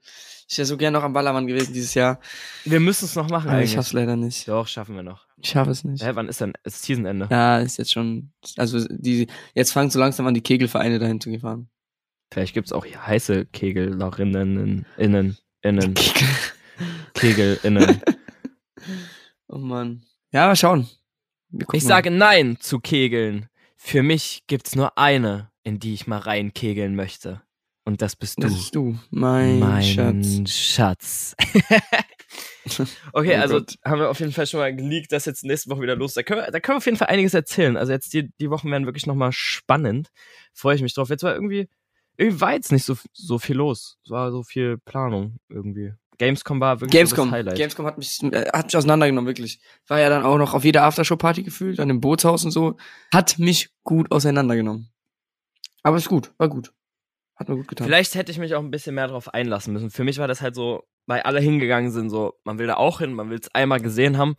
Ich 0.51 0.57
wäre 0.57 0.65
so 0.65 0.75
gern 0.75 0.91
noch 0.91 1.03
am 1.03 1.13
Ballermann 1.13 1.47
gewesen 1.47 1.73
dieses 1.73 1.93
Jahr. 1.93 2.19
Wir 2.65 2.81
müssen 2.81 3.05
es 3.05 3.15
noch 3.15 3.29
machen 3.29 3.47
Aber 3.47 3.59
ich 3.59 3.69
eigentlich. 3.69 3.71
schaff's 3.71 3.93
leider 3.93 4.17
nicht. 4.17 4.49
Doch, 4.49 4.67
schaffen 4.67 4.97
wir 4.97 5.01
noch. 5.03 5.25
Ich 5.37 5.51
schaffe 5.51 5.71
es 5.71 5.85
nicht. 5.85 6.03
Hä, 6.03 6.11
wann 6.15 6.27
ist 6.27 6.41
denn? 6.41 6.51
Es 6.63 6.75
ist 6.75 6.83
Seasonende. 6.83 7.29
Ja, 7.31 7.59
ist 7.59 7.77
jetzt 7.77 7.93
schon. 7.93 8.33
Also 8.57 8.85
die 8.89 9.27
jetzt 9.55 9.71
fangen 9.71 9.89
so 9.89 9.97
langsam 9.97 10.27
an, 10.27 10.33
die 10.33 10.41
Kegelvereine 10.41 10.99
dahin 10.99 11.21
zu 11.21 11.39
fahren. 11.39 11.69
Vielleicht 12.33 12.53
gibt's 12.53 12.73
auch 12.73 12.83
hier 12.83 13.07
heiße 13.07 13.45
Kegellerinnen, 13.45 14.85
innen, 14.97 15.37
innen, 15.61 15.95
Kegelinnen. 17.13 18.01
oh 19.47 19.57
Mann. 19.57 20.03
Ja, 20.33 20.47
mal 20.47 20.57
schauen. 20.57 20.89
Ich 21.53 21.67
mal. 21.67 21.79
sage 21.79 22.11
Nein 22.11 22.57
zu 22.59 22.81
Kegeln. 22.81 23.47
Für 23.77 24.03
mich 24.03 24.43
gibt's 24.47 24.75
nur 24.75 24.97
eine, 24.97 25.49
in 25.63 25.79
die 25.79 25.93
ich 25.93 26.07
mal 26.07 26.19
reinkegeln 26.19 26.93
möchte. 26.93 27.41
Und 27.83 28.01
das 28.01 28.15
bist 28.15 28.37
du. 28.37 28.41
Das 28.43 28.53
bist 28.53 28.75
du, 28.75 28.97
mein, 29.09 29.59
mein 29.59 29.83
Schatz. 29.83 30.49
Schatz. 30.51 31.35
okay, 33.13 33.37
Oh 33.37 33.41
also 33.41 33.55
Gott. 33.55 33.75
haben 33.83 33.99
wir 33.99 34.09
auf 34.09 34.19
jeden 34.19 34.31
Fall 34.31 34.45
schon 34.45 34.59
mal 34.59 34.75
geleakt, 34.75 35.11
dass 35.11 35.25
jetzt 35.25 35.43
nächste 35.43 35.69
Woche 35.69 35.81
wieder 35.81 35.95
los. 35.95 36.13
Da 36.13 36.23
können 36.23 36.41
wir, 36.41 36.51
da 36.51 36.59
können 36.59 36.75
wir 36.75 36.77
auf 36.77 36.85
jeden 36.85 36.97
Fall 36.97 37.07
einiges 37.07 37.33
erzählen. 37.33 37.77
Also 37.77 37.91
jetzt 37.91 38.13
die, 38.13 38.29
die 38.39 38.49
Wochen 38.49 38.69
werden 38.69 38.85
wirklich 38.85 39.07
nochmal 39.07 39.31
spannend. 39.31 40.09
Freue 40.53 40.75
ich 40.75 40.81
mich 40.81 40.93
drauf. 40.93 41.09
Jetzt 41.09 41.23
war 41.23 41.33
irgendwie, 41.33 41.67
irgendwie 42.17 42.39
war 42.39 42.53
jetzt 42.53 42.71
nicht 42.71 42.85
so, 42.85 42.95
so 43.13 43.39
viel 43.39 43.55
los. 43.57 43.97
Es 44.05 44.11
war 44.11 44.31
so 44.31 44.43
viel 44.43 44.77
Planung 44.77 45.37
irgendwie. 45.49 45.93
Gamescom 46.19 46.59
war 46.59 46.79
wirklich 46.79 46.91
so 46.91 46.97
Gamescom. 46.99 47.29
das 47.29 47.33
Highlight. 47.33 47.57
Gamescom 47.57 47.85
hat 47.87 47.97
mich, 47.97 48.21
äh, 48.21 48.45
hat 48.53 48.65
mich 48.67 48.77
auseinandergenommen, 48.77 49.27
wirklich. 49.27 49.59
War 49.87 49.99
ja 49.99 50.09
dann 50.09 50.23
auch 50.23 50.37
noch 50.37 50.53
auf 50.53 50.63
jeder 50.63 50.83
Aftershow-Party 50.83 51.41
gefühlt, 51.41 51.79
dann 51.79 51.89
im 51.89 51.99
Bootshaus 51.99 52.45
und 52.45 52.51
so. 52.51 52.77
Hat 53.11 53.39
mich 53.39 53.71
gut 53.83 54.11
auseinandergenommen. 54.11 54.89
Aber 55.81 55.97
ist 55.97 56.09
gut, 56.09 56.31
war 56.37 56.47
gut. 56.47 56.71
Hat 57.41 57.49
mir 57.49 57.55
gut 57.57 57.67
getan. 57.67 57.85
Vielleicht 57.87 58.15
hätte 58.15 58.31
ich 58.31 58.37
mich 58.37 58.53
auch 58.55 58.59
ein 58.61 58.71
bisschen 58.71 58.93
mehr 58.95 59.07
darauf 59.07 59.33
einlassen 59.33 59.73
müssen. 59.73 59.89
Für 59.89 60.03
mich 60.03 60.17
war 60.19 60.27
das 60.27 60.41
halt 60.41 60.53
so, 60.55 60.83
weil 61.07 61.21
alle 61.21 61.39
hingegangen 61.39 61.91
sind, 61.91 62.09
so, 62.09 62.33
man 62.43 62.59
will 62.59 62.67
da 62.67 62.75
auch 62.75 62.99
hin, 62.99 63.13
man 63.13 63.29
will 63.29 63.39
es 63.41 63.53
einmal 63.55 63.79
gesehen 63.81 64.17
haben. 64.17 64.35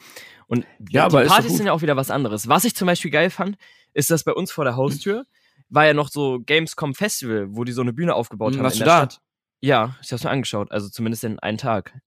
Und 0.47 0.65
Ja, 0.91 1.09
die 1.09 1.17
Partys 1.27 1.57
sind 1.57 1.67
ja 1.67 1.73
auch 1.73 1.83
wieder 1.83 1.97
was 1.97 2.11
anderes. 2.11 2.47
Was 2.49 2.65
ich 2.65 2.75
zum 2.77 2.87
Beispiel 2.87 3.11
geil 3.11 3.31
fand, 3.31 3.57
ist, 3.93 4.11
dass 4.11 4.23
bei 4.25 4.33
uns 4.33 4.53
vor 4.53 4.65
der 4.65 4.77
Haustür 4.77 5.25
war 5.69 5.85
ja 5.87 5.95
noch 5.95 6.09
so 6.09 6.41
Gamescom 6.47 6.95
Festival, 6.95 7.49
wo 7.51 7.65
die 7.65 7.73
so 7.73 7.83
eine 7.83 7.93
Bühne 7.93 8.15
aufgebaut 8.15 8.53
Hm, 8.53 8.59
haben. 8.59 8.65
warst 8.65 8.77
in 8.77 8.81
du 8.81 8.85
der 8.85 8.95
da? 8.95 9.11
Stadt. 9.11 9.21
Ja, 9.61 9.97
ich 10.03 10.13
hab's 10.13 10.23
mir 10.25 10.31
angeschaut. 10.31 10.71
Also 10.71 10.89
zumindest 10.89 11.25
in 11.25 11.39
einen 11.41 11.59
Tag. 11.59 11.99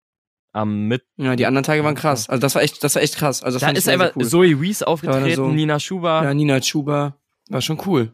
Am 0.54 0.88
mit 0.88 1.04
Ja, 1.18 1.36
die 1.36 1.46
anderen 1.46 1.64
Tage 1.66 1.84
waren 1.84 1.96
krass. 1.96 2.30
Also 2.30 2.40
das 2.40 2.56
war 2.56 2.62
echt, 2.62 2.82
das 2.84 2.96
war 2.96 3.02
echt 3.02 3.18
krass. 3.18 3.44
Also 3.44 3.60
das 3.60 3.68
da 3.70 3.78
ist 3.78 3.90
einfach 3.90 4.16
cool. 4.16 4.25
Zoe 4.25 4.62
Wees 4.62 4.84
aufgetreten, 4.84 5.36
so- 5.36 5.48
Nina 5.50 5.80
Schuber. 5.82 6.24
Ja, 6.24 6.34
Nina 6.34 6.62
Chuba 6.62 7.18
war 7.50 7.62
schon 7.62 7.82
cool. 7.86 8.14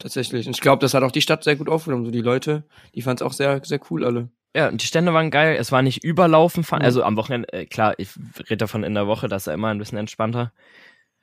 Tatsächlich. 0.00 0.46
Und 0.48 0.56
ich 0.56 0.60
glaube, 0.60 0.80
das 0.80 0.94
hat 0.94 1.02
auch 1.04 1.12
die 1.12 1.20
Stadt 1.22 1.44
sehr 1.44 1.54
gut 1.56 1.68
aufgenommen. 1.68 2.04
So 2.06 2.10
die 2.10 2.20
Leute, 2.22 2.64
die 2.94 3.02
fanden 3.02 3.22
es 3.22 3.26
auch 3.26 3.32
sehr, 3.32 3.60
sehr 3.64 3.78
cool 3.90 4.04
alle. 4.04 4.30
Ja, 4.56 4.68
und 4.68 4.82
die 4.82 4.86
Stände 4.86 5.14
waren 5.14 5.30
geil. 5.30 5.56
Es 5.60 5.70
war 5.70 5.82
nicht 5.82 6.02
überlaufen. 6.02 6.64
fand- 6.64 6.80
Mhm. 6.82 6.86
Also 6.86 7.02
am 7.04 7.16
Wochenende, 7.16 7.52
äh, 7.52 7.66
klar, 7.66 7.94
ich 7.98 8.08
rede 8.48 8.56
davon 8.56 8.82
in 8.82 8.94
der 8.94 9.06
Woche, 9.06 9.28
das 9.28 9.42
ist 9.42 9.46
ja 9.46 9.54
immer 9.54 9.68
ein 9.68 9.78
bisschen 9.78 9.98
entspannter. 9.98 10.52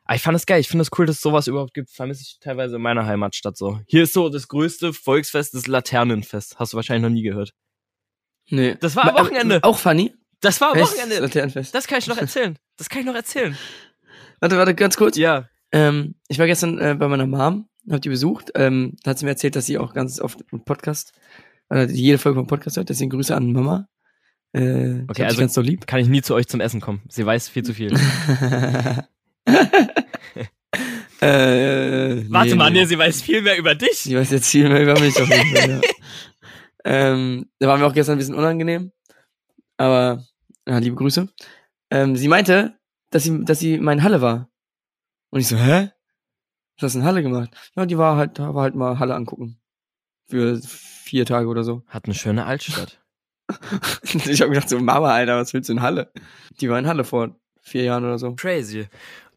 Aber 0.06 0.16
ich 0.16 0.22
fand 0.22 0.38
es 0.38 0.46
geil. 0.46 0.62
Ich 0.62 0.70
finde 0.70 0.84
es 0.84 0.90
cool, 0.98 1.06
dass 1.06 1.18
es 1.18 1.22
sowas 1.22 1.48
überhaupt 1.48 1.74
gibt. 1.74 1.90
Vermisse 1.90 2.22
ich 2.22 2.38
teilweise 2.40 2.78
in 2.78 2.82
meiner 2.82 3.06
Heimatstadt 3.06 3.58
so. 3.58 3.82
Hier 3.88 4.04
ist 4.04 4.14
so 4.14 4.30
das 4.30 4.48
größte 4.48 4.94
Volksfest, 4.94 5.54
das 5.54 5.68
Laternenfest. 5.68 6.58
Hast 6.60 6.72
du 6.72 6.78
wahrscheinlich 6.78 7.04
noch 7.10 7.14
nie 7.14 7.24
gehört. 7.24 7.52
Nee. 8.50 8.76
Das 8.80 8.96
war 8.96 9.10
am 9.10 9.16
Wochenende. 9.26 9.62
Auch 9.64 9.78
funny. 9.78 10.14
Das 10.40 10.62
war 10.62 10.72
am 10.74 10.80
Wochenende. 10.80 11.20
Laternenfest. 11.20 11.76
Das 11.76 11.88
kann 11.88 11.98
ich 12.00 12.08
noch 12.08 12.18
erzählen. 12.22 12.58
Das 12.78 12.88
kann 12.90 13.02
ich 13.02 13.06
noch 13.08 13.16
erzählen. 13.16 13.58
Warte, 14.40 14.56
warte, 14.58 14.76
ganz 14.76 14.96
kurz. 14.96 15.18
Ja. 15.18 15.50
Ähm, 15.74 16.16
ich 16.30 16.40
war 16.40 16.46
gestern 16.46 16.80
äh, 16.80 16.96
bei 16.98 17.10
meiner 17.10 17.26
Mom, 17.28 17.68
hab 17.90 18.02
die 18.02 18.10
besucht. 18.10 18.52
Ähm, 18.56 18.96
da 19.04 19.12
hat 19.12 19.20
sie 19.20 19.26
mir 19.26 19.32
erzählt, 19.32 19.56
dass 19.56 19.66
sie 19.66 19.78
auch 19.78 19.94
ganz 19.94 20.20
oft 20.20 20.40
im 20.52 20.64
Podcast, 20.64 21.14
äh, 21.70 21.86
jede 21.92 22.18
Folge 22.18 22.40
vom 22.40 22.48
Podcast 22.48 22.78
hört. 22.78 22.90
Deswegen 22.90 23.10
Grüße 23.10 23.36
an 23.36 23.52
Mama. 23.52 23.88
Äh, 24.54 25.04
Okay, 25.08 25.24
also- 25.24 25.40
ganz 25.40 25.54
so 25.54 25.62
lieb. 25.62 25.88
Kann 25.88 26.00
ich 26.00 26.08
nie 26.08 26.22
zu 26.22 26.34
euch 26.36 26.48
zum 26.48 26.60
Essen 26.62 26.82
kommen. 26.82 27.02
Sie 27.10 27.26
weiß 27.26 27.50
viel 27.50 27.64
zu 27.64 27.74
viel. 27.74 27.94
äh, 31.22 32.24
Warte 32.30 32.50
nee, 32.50 32.56
mal, 32.56 32.72
nee. 32.72 32.86
sie 32.86 32.98
weiß 32.98 33.22
viel 33.22 33.42
mehr 33.42 33.58
über 33.58 33.76
dich. 33.76 33.98
Sie 34.00 34.16
weiß 34.16 34.30
jetzt 34.32 34.50
viel 34.50 34.68
mehr 34.70 34.82
über 34.84 35.00
mich 35.00 35.20
auf 35.22 35.30
jeden 35.30 35.56
Fall, 35.56 35.70
ja. 35.70 35.82
ähm, 36.86 37.50
Da 37.60 37.68
waren 37.68 37.80
wir 37.80 37.88
auch 37.88 37.94
gestern 37.94 38.16
ein 38.16 38.20
bisschen 38.20 38.36
unangenehm. 38.36 38.92
Aber, 39.78 40.24
ja, 40.68 40.78
liebe 40.80 40.96
Grüße. 40.96 41.28
Ähm, 41.92 42.16
sie 42.16 42.28
meinte, 42.28 42.78
dass 43.12 43.24
sie, 43.24 43.44
dass 43.46 43.60
sie 43.60 43.78
mal 43.80 43.94
in 43.94 44.04
Halle 44.04 44.22
war. 44.22 44.50
Und 45.30 45.40
ich 45.40 45.48
so, 45.48 45.58
hä? 45.58 45.92
Was 46.78 46.90
hast 46.90 46.94
du 46.96 47.00
in 47.00 47.06
Halle 47.06 47.24
gemacht? 47.24 47.50
Ja, 47.76 47.86
die 47.86 47.98
war 47.98 48.18
halt, 48.18 48.40
war 48.40 48.62
halt 48.62 48.76
mal 48.76 49.00
Halle 49.00 49.16
angucken. 49.16 49.60
Für 50.28 50.60
vier 50.62 51.26
Tage 51.26 51.48
oder 51.48 51.64
so. 51.64 51.84
Hat 51.88 52.06
eine 52.06 52.14
schöne 52.14 52.46
Altstadt. 52.46 53.00
ich 54.04 54.42
habe 54.42 54.52
gedacht 54.52 54.70
so, 54.70 54.80
Mama, 54.80 55.12
Alter, 55.12 55.38
was 55.38 55.54
willst 55.54 55.70
du 55.70 55.74
in 55.74 55.82
Halle? 55.82 56.12
Die 56.60 56.70
war 56.70 56.78
in 56.78 56.88
Halle 56.88 57.04
vor 57.04 57.36
vier 57.62 57.84
Jahren 57.84 58.04
oder 58.04 58.20
so. 58.20 58.36
Crazy. 58.36 58.88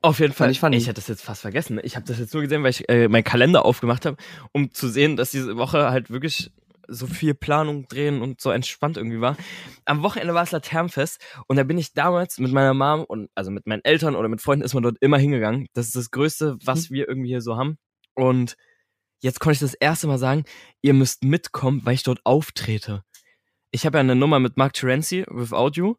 Auf 0.02 0.18
jeden 0.18 0.32
Fall. 0.32 0.46
Fand 0.46 0.52
ich 0.52 0.60
funny. 0.60 0.76
ich 0.76 0.86
hätte 0.86 1.00
das 1.00 1.08
jetzt 1.08 1.22
fast 1.22 1.42
vergessen. 1.42 1.80
Ich 1.82 1.96
habe 1.96 2.06
das 2.06 2.18
jetzt 2.18 2.32
nur 2.32 2.42
gesehen, 2.42 2.62
weil 2.62 2.70
ich 2.70 2.88
äh, 2.88 3.08
meinen 3.08 3.24
Kalender 3.24 3.64
aufgemacht 3.64 4.06
habe, 4.06 4.16
um 4.52 4.72
zu 4.72 4.88
sehen, 4.88 5.16
dass 5.16 5.30
diese 5.30 5.56
Woche 5.56 5.90
halt 5.90 6.10
wirklich 6.10 6.50
so 6.92 7.06
viel 7.06 7.34
Planung 7.34 7.86
drehen 7.88 8.20
und 8.22 8.40
so 8.40 8.50
entspannt 8.50 8.96
irgendwie 8.96 9.20
war. 9.20 9.36
Am 9.84 10.02
Wochenende 10.02 10.34
war 10.34 10.42
es 10.42 10.50
Laternenfest 10.50 11.20
und 11.46 11.56
da 11.56 11.62
bin 11.64 11.78
ich 11.78 11.92
damals 11.94 12.38
mit 12.38 12.52
meiner 12.52 12.74
Mom 12.74 13.04
und 13.04 13.30
also 13.34 13.50
mit 13.50 13.66
meinen 13.66 13.84
Eltern 13.84 14.16
oder 14.16 14.28
mit 14.28 14.40
Freunden 14.40 14.64
ist 14.64 14.74
man 14.74 14.82
dort 14.82 14.96
immer 15.00 15.18
hingegangen. 15.18 15.66
Das 15.72 15.86
ist 15.86 15.96
das 15.96 16.10
Größte, 16.10 16.56
was 16.64 16.90
wir 16.90 17.08
irgendwie 17.08 17.28
hier 17.28 17.40
so 17.40 17.56
haben. 17.56 17.78
Und 18.14 18.56
jetzt 19.20 19.40
konnte 19.40 19.54
ich 19.54 19.60
das 19.60 19.74
erste 19.74 20.06
Mal 20.06 20.18
sagen, 20.18 20.44
ihr 20.82 20.94
müsst 20.94 21.24
mitkommen, 21.24 21.80
weil 21.84 21.94
ich 21.94 22.02
dort 22.02 22.20
auftrete. 22.24 23.04
Ich 23.70 23.86
habe 23.86 23.98
ja 23.98 24.00
eine 24.00 24.16
Nummer 24.16 24.40
mit 24.40 24.56
Mark 24.56 24.72
Terenzi, 24.72 25.24
Without 25.28 25.72
You. 25.74 25.94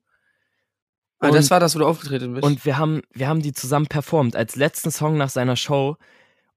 Aber 1.20 1.30
Und- 1.32 1.36
das 1.38 1.52
war 1.52 1.60
das, 1.60 1.76
wo 1.76 1.80
du 1.80 1.86
aufgetreten 1.86 2.34
bist. 2.34 2.44
und 2.44 2.66
wir 2.66 2.78
haben, 2.78 3.02
wir 3.14 3.28
haben 3.28 3.42
die 3.42 3.54
zusammen 3.54 3.88
performt 3.88 4.36
als 4.36 4.56
letzten 4.56 4.92
Song 4.92 5.18
nach 5.18 5.30
seiner 5.30 5.56
Show. 5.56 5.96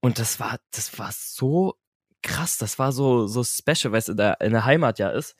Und 0.01 0.18
das 0.18 0.40
war, 0.40 0.59
das 0.73 0.99
war 0.99 1.11
so 1.12 1.77
krass. 2.25 2.59
Das 2.59 2.79
war 2.81 2.91
so, 2.91 3.29
so 3.29 3.45
special, 3.45 3.93
weil 3.93 4.01
es 4.01 4.09
in 4.09 4.17
der, 4.17 4.41
in 4.41 4.51
der 4.51 4.65
Heimat 4.65 4.99
ja 4.99 5.11
ist. 5.11 5.37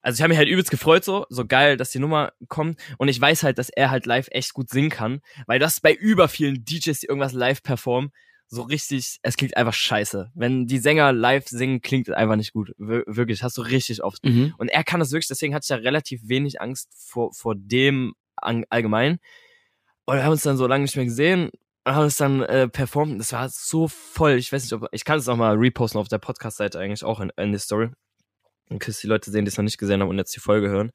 Also 0.00 0.16
ich 0.16 0.22
habe 0.22 0.30
mich 0.30 0.38
halt 0.38 0.48
übelst 0.48 0.70
gefreut 0.70 1.04
so, 1.04 1.26
so 1.28 1.46
geil, 1.46 1.76
dass 1.76 1.90
die 1.90 1.98
Nummer 1.98 2.32
kommt. 2.48 2.80
Und 2.98 3.08
ich 3.08 3.20
weiß 3.20 3.42
halt, 3.42 3.58
dass 3.58 3.68
er 3.68 3.90
halt 3.90 4.06
live 4.06 4.28
echt 4.30 4.52
gut 4.52 4.70
singen 4.70 4.90
kann. 4.90 5.20
Weil 5.46 5.58
das 5.58 5.80
bei 5.80 5.92
über 5.92 6.28
vielen 6.28 6.64
DJs, 6.64 6.98
die 6.98 7.06
irgendwas 7.06 7.32
live 7.32 7.62
performen, 7.62 8.10
so 8.48 8.62
richtig, 8.62 9.18
es 9.22 9.36
klingt 9.36 9.56
einfach 9.56 9.74
scheiße. 9.74 10.30
Wenn 10.34 10.66
die 10.66 10.78
Sänger 10.78 11.12
live 11.12 11.46
singen, 11.46 11.80
klingt 11.80 12.08
es 12.08 12.14
einfach 12.14 12.36
nicht 12.36 12.52
gut. 12.52 12.72
Wir, 12.78 13.04
wirklich, 13.06 13.42
hast 13.42 13.56
du 13.56 13.62
richtig 13.62 14.02
oft. 14.02 14.24
mhm. 14.24 14.54
Und 14.58 14.68
er 14.68 14.84
kann 14.84 15.00
das 15.00 15.12
wirklich, 15.12 15.28
deswegen 15.28 15.54
hatte 15.54 15.64
ich 15.64 15.68
da 15.68 15.76
relativ 15.76 16.20
wenig 16.24 16.60
Angst 16.60 16.90
vor, 16.94 17.32
vor 17.32 17.54
dem 17.56 18.14
allgemein. 18.36 19.18
Und 20.04 20.16
wir 20.16 20.24
haben 20.24 20.32
uns 20.32 20.42
dann 20.42 20.56
so 20.56 20.66
lange 20.66 20.82
nicht 20.82 20.96
mehr 20.96 21.04
gesehen 21.04 21.50
und 21.84 21.94
haben 21.94 22.06
es 22.06 22.16
dann 22.16 22.42
äh, 22.42 22.68
performt. 22.68 23.18
Das 23.18 23.32
war 23.32 23.48
so 23.48 23.88
voll. 23.88 24.32
Ich 24.32 24.52
weiß 24.52 24.62
nicht, 24.62 24.72
ob 24.72 24.88
ich 24.92 25.04
kann 25.04 25.18
es 25.18 25.28
auch 25.28 25.36
mal 25.36 25.56
reposten 25.56 26.00
auf 26.00 26.08
der 26.08 26.18
Podcast-Seite 26.18 26.78
eigentlich 26.78 27.04
auch 27.04 27.20
in, 27.20 27.30
in 27.36 27.52
die 27.52 27.58
Story. 27.58 27.90
Dann 28.68 28.78
können 28.78 28.96
die 29.00 29.06
Leute 29.06 29.30
sehen, 29.30 29.44
die 29.44 29.48
es 29.48 29.56
noch 29.56 29.64
nicht 29.64 29.78
gesehen 29.78 30.00
haben 30.00 30.08
und 30.08 30.18
jetzt 30.18 30.34
die 30.34 30.40
Folge 30.40 30.68
hören. 30.68 30.92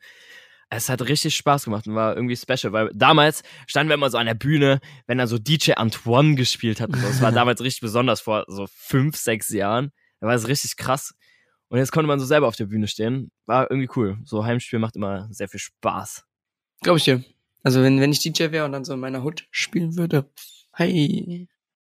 Es 0.69 0.89
hat 0.89 1.02
richtig 1.08 1.36
Spaß 1.36 1.65
gemacht 1.65 1.88
und 1.88 1.95
war 1.95 2.15
irgendwie 2.15 2.36
special, 2.36 2.73
weil 2.73 2.89
damals 2.93 3.43
standen 3.67 3.89
wir 3.89 3.95
immer 3.95 4.10
so 4.10 4.17
an 4.17 4.26
der 4.26 4.34
Bühne, 4.34 4.80
wenn 5.06 5.17
da 5.17 5.28
so 5.28 5.38
DJ 5.38 5.73
Antoine 5.73 6.36
gespielt 6.36 6.82
hat. 6.82 6.89
Und 6.89 7.00
so. 7.00 7.08
Das 7.08 7.21
war 7.21 7.32
damals 7.34 7.62
richtig 7.62 7.82
besonders 7.82 8.19
vor 8.19 8.45
so 8.47 8.67
fünf, 8.69 9.15
sechs 9.15 9.50
Jahren. 9.50 9.91
Da 10.19 10.28
war 10.28 10.36
es 10.36 10.47
richtig 10.47 10.76
krass. 10.76 11.13
Und 11.69 11.80
jetzt 11.80 11.91
konnte 11.91 12.08
man 12.08 12.19
so 12.19 12.26
selber 12.26 12.47
auf 12.47 12.56
der 12.56 12.65
Bühne 12.65 12.88
stehen. 12.88 13.32
War 13.45 13.69
irgendwie 13.69 13.89
cool. 13.95 14.17
So 14.23 14.45
Heimspiel 14.45 14.80
macht 14.80 14.95
immer 14.95 15.28
sehr 15.32 15.50
viel 15.50 15.60
Spaß. 15.60 16.26
Glaube 16.82 16.97
ich 16.97 17.04
dir. 17.04 17.23
Also 17.63 17.82
wenn, 17.84 18.00
wenn 18.00 18.12
ich 18.12 18.19
DJ 18.19 18.52
wäre 18.52 18.65
und 18.65 18.71
dann 18.71 18.86
so 18.86 18.93
in 18.93 19.00
meiner 19.00 19.23
Hut 19.23 19.47
spielen 19.52 19.97
würde, 19.97 20.30
hey, 20.78 21.48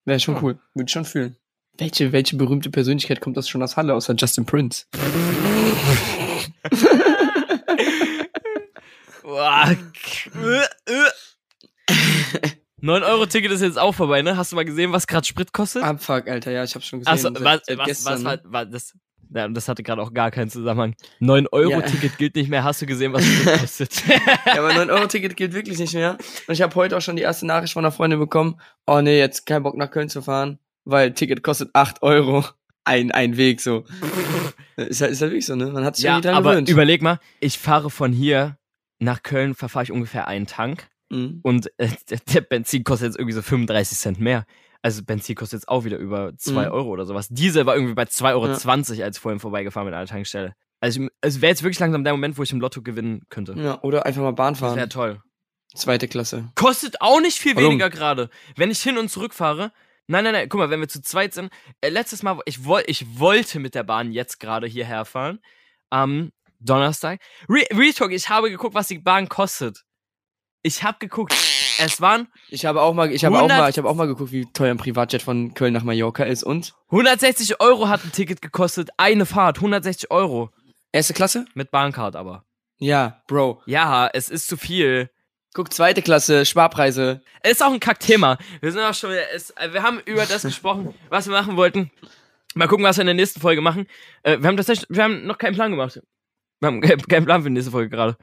wäre 0.05 0.19
schon 0.19 0.35
Ja. 0.35 0.41
cool. 0.43 0.59
Würde 0.73 0.85
ich 0.87 0.91
schon 0.91 1.05
fühlen. 1.05 1.35
Welche, 1.77 2.11
welche 2.13 2.37
berühmte 2.37 2.69
Persönlichkeit 2.69 3.19
kommt 3.19 3.35
das 3.35 3.49
schon 3.49 3.61
aus 3.61 3.75
Halle, 3.75 3.93
außer 3.93 4.15
Justin 4.15 4.45
Prince? 4.45 4.85
Boah. 9.23 9.75
9-Euro-Ticket 12.81 13.51
ist 13.51 13.61
jetzt 13.61 13.79
auch 13.79 13.93
vorbei, 13.93 14.21
ne? 14.21 14.37
Hast 14.37 14.51
du 14.51 14.55
mal 14.55 14.63
gesehen, 14.63 14.91
was 14.91 15.07
gerade 15.07 15.25
Sprit 15.25 15.51
kostet? 15.51 15.83
Abfuck, 15.83 16.27
Alter, 16.27 16.51
ja, 16.51 16.63
ich 16.63 16.75
hab's 16.75 16.85
schon 16.85 16.99
gesehen. 16.99 17.13
Achso, 17.13 17.33
was, 17.43 17.61
was, 17.67 18.05
was 18.05 18.19
ne? 18.19 18.25
war, 18.25 18.39
war 18.43 18.65
das? 18.65 18.93
Ja, 19.35 19.47
das 19.49 19.67
hatte 19.67 19.83
gerade 19.83 20.01
auch 20.01 20.13
gar 20.13 20.31
keinen 20.31 20.49
Zusammenhang. 20.49 20.95
9-Euro-Ticket 21.21 22.17
gilt 22.17 22.35
nicht 22.35 22.49
mehr. 22.49 22.63
Hast 22.63 22.81
du 22.81 22.85
gesehen, 22.85 23.11
was 23.13 23.23
Sprit 23.25 23.59
kostet? 23.59 24.03
Ja, 24.07 24.53
aber 24.59 24.69
9-Euro-Ticket 24.71 25.35
gilt 25.35 25.53
wirklich 25.53 25.77
nicht 25.77 25.93
mehr. 25.93 26.17
Und 26.47 26.53
ich 26.53 26.61
habe 26.61 26.73
heute 26.75 26.95
auch 26.97 27.01
schon 27.01 27.17
die 27.17 27.21
erste 27.23 27.45
Nachricht 27.45 27.73
von 27.73 27.83
einer 27.83 27.91
Freundin 27.91 28.19
bekommen. 28.19 28.59
Oh 28.87 29.01
nee, 29.01 29.19
jetzt 29.19 29.45
kein 29.45 29.61
Bock 29.63 29.75
nach 29.75 29.91
Köln 29.91 30.07
zu 30.09 30.21
fahren, 30.21 30.57
weil 30.85 31.13
Ticket 31.13 31.43
kostet 31.43 31.69
8 31.73 32.01
Euro. 32.01 32.45
Ein, 32.85 33.11
ein 33.11 33.35
Weg, 33.35 33.61
so. 33.61 33.83
ist 34.77 35.01
halt, 35.01 35.11
ist 35.11 35.21
halt 35.21 35.31
wirklich 35.31 35.45
so, 35.47 35.55
ne? 35.55 35.65
Man 35.67 35.83
hat 35.83 35.95
sich 35.97 36.05
ja, 36.05 36.11
irgendwie 36.13 36.27
dran 36.29 36.35
aber 36.37 36.51
gewöhnt. 36.51 36.69
überleg 36.69 37.01
mal, 37.01 37.19
ich 37.39 37.57
fahre 37.57 37.89
von 37.89 38.13
hier 38.13 38.57
nach 38.99 39.21
Köln, 39.23 39.53
verfahre 39.55 39.83
ich 39.83 39.91
ungefähr 39.91 40.27
einen 40.27 40.47
Tank 40.47 40.87
Mhm. 41.11 41.39
und 41.43 41.67
äh, 41.77 41.87
der, 42.09 42.17
der 42.33 42.41
Benzin 42.41 42.83
kostet 42.83 43.09
jetzt 43.09 43.19
irgendwie 43.19 43.35
so 43.35 43.43
35 43.43 43.95
Cent 43.95 44.19
mehr. 44.19 44.43
Also 44.85 45.03
Benzin 45.03 45.35
kostet 45.35 45.61
jetzt 45.61 45.67
auch 45.67 45.83
wieder 45.83 45.97
über 45.97 46.37
2 46.37 46.67
Mhm. 46.67 46.71
Euro 46.71 46.89
oder 46.89 47.05
sowas. 47.07 47.27
Diesel 47.29 47.65
war 47.65 47.73
irgendwie 47.75 47.95
bei 47.95 48.03
2,20 48.05 48.33
Euro, 48.35 48.45
Ja. 48.99 49.05
als 49.05 49.17
ich 49.17 49.21
vorhin 49.21 49.39
vorbeigefahren 49.39 49.87
bin 49.87 49.95
an 49.95 50.01
der 50.05 50.07
Tankstelle. 50.13 50.53
Also 50.79 51.07
es 51.21 51.41
wäre 51.41 51.49
jetzt 51.49 51.63
wirklich 51.63 51.79
langsam 51.79 52.03
der 52.03 52.13
Moment, 52.13 52.37
wo 52.37 52.43
ich 52.43 52.51
im 52.51 52.59
Lotto 52.61 52.83
gewinnen 52.83 53.23
könnte. 53.29 53.53
Ja, 53.57 53.81
oder 53.81 54.05
einfach 54.05 54.21
mal 54.21 54.31
Bahn 54.33 54.53
Das 54.53 54.61
wäre 54.61 54.75
fahren. 54.75 54.89
toll. 54.91 55.21
Zweite 55.73 56.07
Klasse. 56.07 56.51
Kostet 56.53 57.01
auch 57.01 57.19
nicht 57.19 57.39
viel 57.39 57.55
Warum? 57.55 57.69
weniger 57.69 57.89
gerade. 57.89 58.29
Wenn 58.55 58.69
ich 58.69 58.81
hin 58.83 58.97
und 58.99 59.09
zurück 59.09 59.33
fahre. 59.33 59.71
Nein, 60.07 60.23
nein, 60.23 60.33
nein, 60.33 60.49
guck 60.49 60.59
mal, 60.59 60.69
wenn 60.69 60.79
wir 60.81 60.87
zu 60.87 61.01
zweit 61.01 61.33
sind. 61.33 61.51
Äh, 61.81 61.89
letztes 61.89 62.21
Mal, 62.21 62.39
ich, 62.45 62.63
woll, 62.63 62.83
ich 62.85 63.19
wollte 63.19 63.59
mit 63.59 63.73
der 63.73 63.83
Bahn 63.83 64.11
jetzt 64.11 64.39
gerade 64.39 64.67
hierher 64.67 65.03
fahren. 65.05 65.39
Am 65.89 66.31
Donnerstag. 66.59 67.19
Re 67.49 67.63
Real 67.73 67.91
Talk, 67.93 68.11
ich 68.11 68.29
habe 68.29 68.51
geguckt, 68.51 68.75
was 68.75 68.87
die 68.87 68.99
Bahn 68.99 69.27
kostet. 69.29 69.81
Ich 70.61 70.83
habe 70.83 70.99
geguckt. 70.99 71.33
Es 71.79 71.99
waren 72.01 72.27
Ich 72.49 72.65
habe 72.65 72.81
auch 72.81 72.93
mal, 72.93 73.11
ich 73.11 73.25
habe 73.25 73.35
auch 73.35 73.39
100 73.41 73.57
mal, 73.59 73.69
ich 73.69 73.77
habe 73.77 73.89
auch 73.89 73.95
mal 73.95 74.07
geguckt, 74.07 74.31
wie 74.31 74.45
teuer 74.53 74.71
ein 74.71 74.77
Privatjet 74.77 75.21
von 75.21 75.53
Köln 75.53 75.73
nach 75.73 75.83
Mallorca 75.83 76.23
ist 76.23 76.43
und 76.43 76.73
160 76.91 77.59
Euro 77.61 77.87
hat 77.89 78.03
ein 78.03 78.11
Ticket 78.11 78.41
gekostet. 78.41 78.89
Eine 78.97 79.25
Fahrt. 79.25 79.57
160 79.57 80.11
Euro. 80.11 80.51
erste 80.91 81.13
Klasse? 81.13 81.45
Mit 81.53 81.71
Bahncard 81.71 82.15
aber. 82.15 82.45
Ja, 82.77 83.21
Bro. 83.27 83.61
Ja, 83.65 84.09
es 84.13 84.29
ist 84.29 84.47
zu 84.47 84.57
viel. 84.57 85.09
Guck, 85.53 85.73
zweite 85.73 86.01
Klasse, 86.01 86.45
Sparpreise. 86.45 87.21
Es 87.41 87.53
ist 87.53 87.63
auch 87.63 87.71
ein 87.71 87.79
Kackthema. 87.79 88.37
Wir 88.59 88.71
sind 88.73 88.81
auch 88.81 88.93
schon 88.93 89.11
wieder, 89.11 89.23
es, 89.33 89.51
äh, 89.51 89.71
wir 89.71 89.83
haben 89.83 89.99
über 90.05 90.25
das 90.25 90.41
gesprochen, 90.43 90.93
was 91.09 91.27
wir 91.27 91.33
machen 91.33 91.55
wollten. 91.55 91.91
Mal 92.55 92.67
gucken, 92.67 92.83
was 92.85 92.97
wir 92.97 93.01
in 93.01 93.07
der 93.07 93.13
nächsten 93.15 93.39
Folge 93.39 93.61
machen. 93.61 93.87
Äh, 94.23 94.39
wir 94.41 94.47
haben 94.49 94.57
tatsächlich, 94.57 94.85
wir 94.89 95.03
haben 95.03 95.25
noch 95.25 95.37
keinen 95.37 95.55
Plan 95.55 95.71
gemacht. 95.71 96.01
Wir 96.59 96.67
haben 96.67 96.81
ke- 96.81 96.97
keinen 96.97 97.25
Plan 97.25 97.41
für 97.41 97.47
die 97.49 97.53
nächste 97.53 97.71
Folge 97.71 97.89
gerade. 97.89 98.17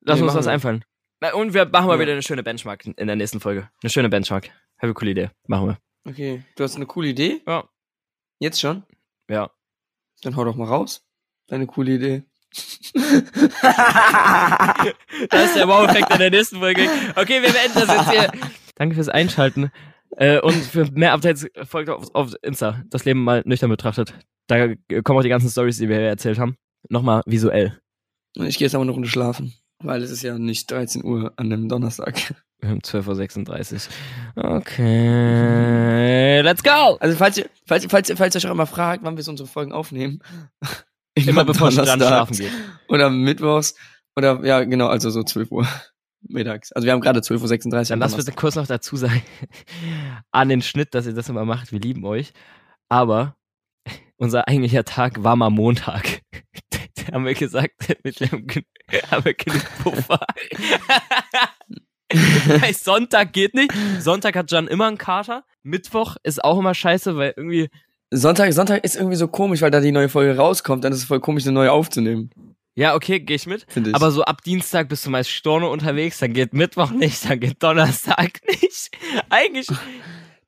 Lass 0.00 0.18
Nee, 0.18 0.24
uns 0.26 0.34
was 0.34 0.46
einfallen. 0.46 0.84
Na, 1.20 1.32
Und 1.34 1.52
wir 1.54 1.66
machen 1.66 1.86
mal 1.86 1.94
Ja. 1.96 2.00
wieder 2.00 2.12
eine 2.12 2.22
schöne 2.22 2.42
Benchmark 2.42 2.84
in 2.86 3.06
der 3.06 3.16
nächsten 3.16 3.40
Folge. 3.40 3.68
Eine 3.82 3.90
schöne 3.90 4.08
Benchmark. 4.08 4.46
Habe 4.46 4.54
eine 4.88 4.94
coole 4.94 5.10
Idee. 5.10 5.30
Machen 5.46 5.68
wir. 5.68 5.78
Okay, 6.08 6.44
du 6.56 6.64
hast 6.64 6.76
eine 6.76 6.86
coole 6.86 7.08
Idee? 7.08 7.42
Ja. 7.46 7.68
Jetzt 8.38 8.60
schon? 8.60 8.84
Ja. 9.28 9.50
Dann 10.22 10.36
hau 10.36 10.44
doch 10.44 10.54
mal 10.56 10.66
raus. 10.68 11.04
Deine 11.48 11.66
coole 11.66 11.92
Idee. 11.92 12.22
Das 15.30 15.44
ist 15.46 15.56
der 15.56 15.68
Wow-Effekt 15.68 16.10
in 16.12 16.18
der 16.18 16.30
nächsten 16.30 16.58
Folge. 16.58 16.82
Okay, 17.16 17.42
wir 17.42 17.52
beenden 17.52 17.74
das 17.74 17.88
jetzt 17.88 18.10
hier. 18.10 18.32
Danke 18.76 18.94
fürs 18.94 19.08
Einschalten. 19.08 19.70
Äh, 20.16 20.40
und 20.40 20.54
für 20.54 20.90
mehr 20.92 21.12
Updates 21.12 21.46
folgt 21.64 21.90
auf, 21.90 22.14
auf 22.14 22.32
Insta. 22.42 22.82
Das 22.88 23.04
Leben 23.04 23.22
mal 23.24 23.42
nüchtern 23.44 23.70
betrachtet. 23.70 24.14
Da 24.46 24.68
kommen 25.02 25.18
auch 25.18 25.22
die 25.22 25.28
ganzen 25.28 25.50
Stories, 25.50 25.78
die 25.78 25.88
wir 25.88 25.96
hier 25.96 26.06
erzählt 26.08 26.38
haben. 26.38 26.56
Nochmal 26.88 27.22
visuell. 27.26 27.78
Ich 28.36 28.56
gehe 28.58 28.66
jetzt 28.66 28.74
aber 28.74 28.82
eine 28.82 28.92
Runde 28.92 29.08
schlafen. 29.08 29.52
Weil 29.80 30.02
es 30.02 30.10
ist 30.10 30.22
ja 30.22 30.36
nicht 30.38 30.70
13 30.70 31.04
Uhr 31.04 31.32
an 31.36 31.52
einem 31.52 31.68
Donnerstag. 31.68 32.34
Wir 32.60 32.70
haben 32.70 32.80
12.36 32.80 33.88
Uhr. 34.36 34.44
Okay. 34.56 36.40
Let's 36.40 36.62
go! 36.62 36.96
Also 37.00 37.16
falls 37.16 37.38
ihr, 37.38 37.48
falls, 37.66 37.84
ihr- 37.84 37.90
falls, 37.90 38.08
ihr- 38.10 38.16
falls 38.16 38.34
ihr 38.34 38.38
euch 38.40 38.46
auch 38.48 38.52
immer 38.52 38.66
fragt, 38.66 39.04
wann 39.04 39.16
wir 39.16 39.22
so 39.22 39.30
unsere 39.30 39.48
Folgen 39.48 39.72
aufnehmen. 39.72 40.20
Immer 41.14 41.44
bevor 41.44 41.70
du 41.70 41.76
dann 41.76 41.86
Donnerstag 42.00 42.08
schlafen 42.08 42.36
geht. 42.36 42.52
Oder 42.88 43.10
mittwochs. 43.10 43.74
Oder 44.16 44.44
ja, 44.44 44.64
genau, 44.64 44.88
also 44.88 45.10
so 45.10 45.22
12 45.22 45.50
Uhr 45.52 45.66
mittags. 46.28 46.72
Also 46.72 46.86
wir 46.86 46.92
haben 46.92 47.00
gerade 47.00 47.20
12.36 47.20 47.66
Uhr. 47.66 47.70
Dann 47.70 47.92
am 47.92 47.98
lass 48.00 48.16
bitte 48.16 48.32
kurz 48.32 48.56
noch 48.56 48.66
dazu 48.66 48.96
sagen, 48.96 49.22
an 50.32 50.48
den 50.48 50.62
Schnitt, 50.62 50.94
dass 50.94 51.06
ihr 51.06 51.14
das 51.14 51.28
immer 51.28 51.44
macht. 51.44 51.70
Wir 51.70 51.78
lieben 51.80 52.04
euch. 52.04 52.32
Aber 52.88 53.36
unser 54.16 54.48
eigentlicher 54.48 54.84
Tag 54.84 55.22
war 55.22 55.36
mal 55.36 55.50
Montag. 55.50 56.22
Haben 57.12 57.24
wir 57.26 57.34
gesagt, 57.34 57.72
mit 58.04 58.20
dem 58.20 58.46
gen- 58.46 58.64
haben 59.10 59.24
wir 59.24 59.34
genug 59.34 59.62
Puffer. 59.82 60.20
Weil 62.12 62.74
Sonntag 62.74 63.32
geht 63.32 63.54
nicht. 63.54 63.72
Sonntag 64.00 64.34
hat 64.36 64.50
Jan 64.50 64.66
immer 64.66 64.86
einen 64.86 64.96
Kater. 64.98 65.44
Mittwoch 65.62 66.16
ist 66.22 66.42
auch 66.42 66.58
immer 66.58 66.72
scheiße, 66.74 67.16
weil 67.16 67.34
irgendwie. 67.36 67.68
Sonntag, 68.10 68.50
Sonntag 68.54 68.82
ist 68.84 68.96
irgendwie 68.96 69.16
so 69.16 69.28
komisch, 69.28 69.60
weil 69.60 69.70
da 69.70 69.80
die 69.80 69.92
neue 69.92 70.08
Folge 70.08 70.34
rauskommt, 70.36 70.84
dann 70.84 70.92
ist 70.94 71.00
es 71.00 71.04
voll 71.04 71.20
komisch, 71.20 71.44
eine 71.44 71.52
neue 71.52 71.70
aufzunehmen, 71.70 72.30
Ja, 72.74 72.94
okay, 72.94 73.20
gehe 73.20 73.36
ich 73.36 73.46
mit. 73.46 73.66
ich. 73.76 73.94
Aber 73.94 74.10
so 74.10 74.22
ab 74.24 74.42
Dienstag 74.42 74.88
bist 74.88 75.04
du 75.04 75.10
meist 75.10 75.28
Storno 75.28 75.70
unterwegs, 75.70 76.18
dann 76.18 76.32
geht 76.32 76.54
Mittwoch 76.54 76.90
nicht, 76.90 77.28
dann 77.28 77.38
geht 77.40 77.62
Donnerstag 77.62 78.40
nicht. 78.46 78.90
Eigentlich, 79.28 79.66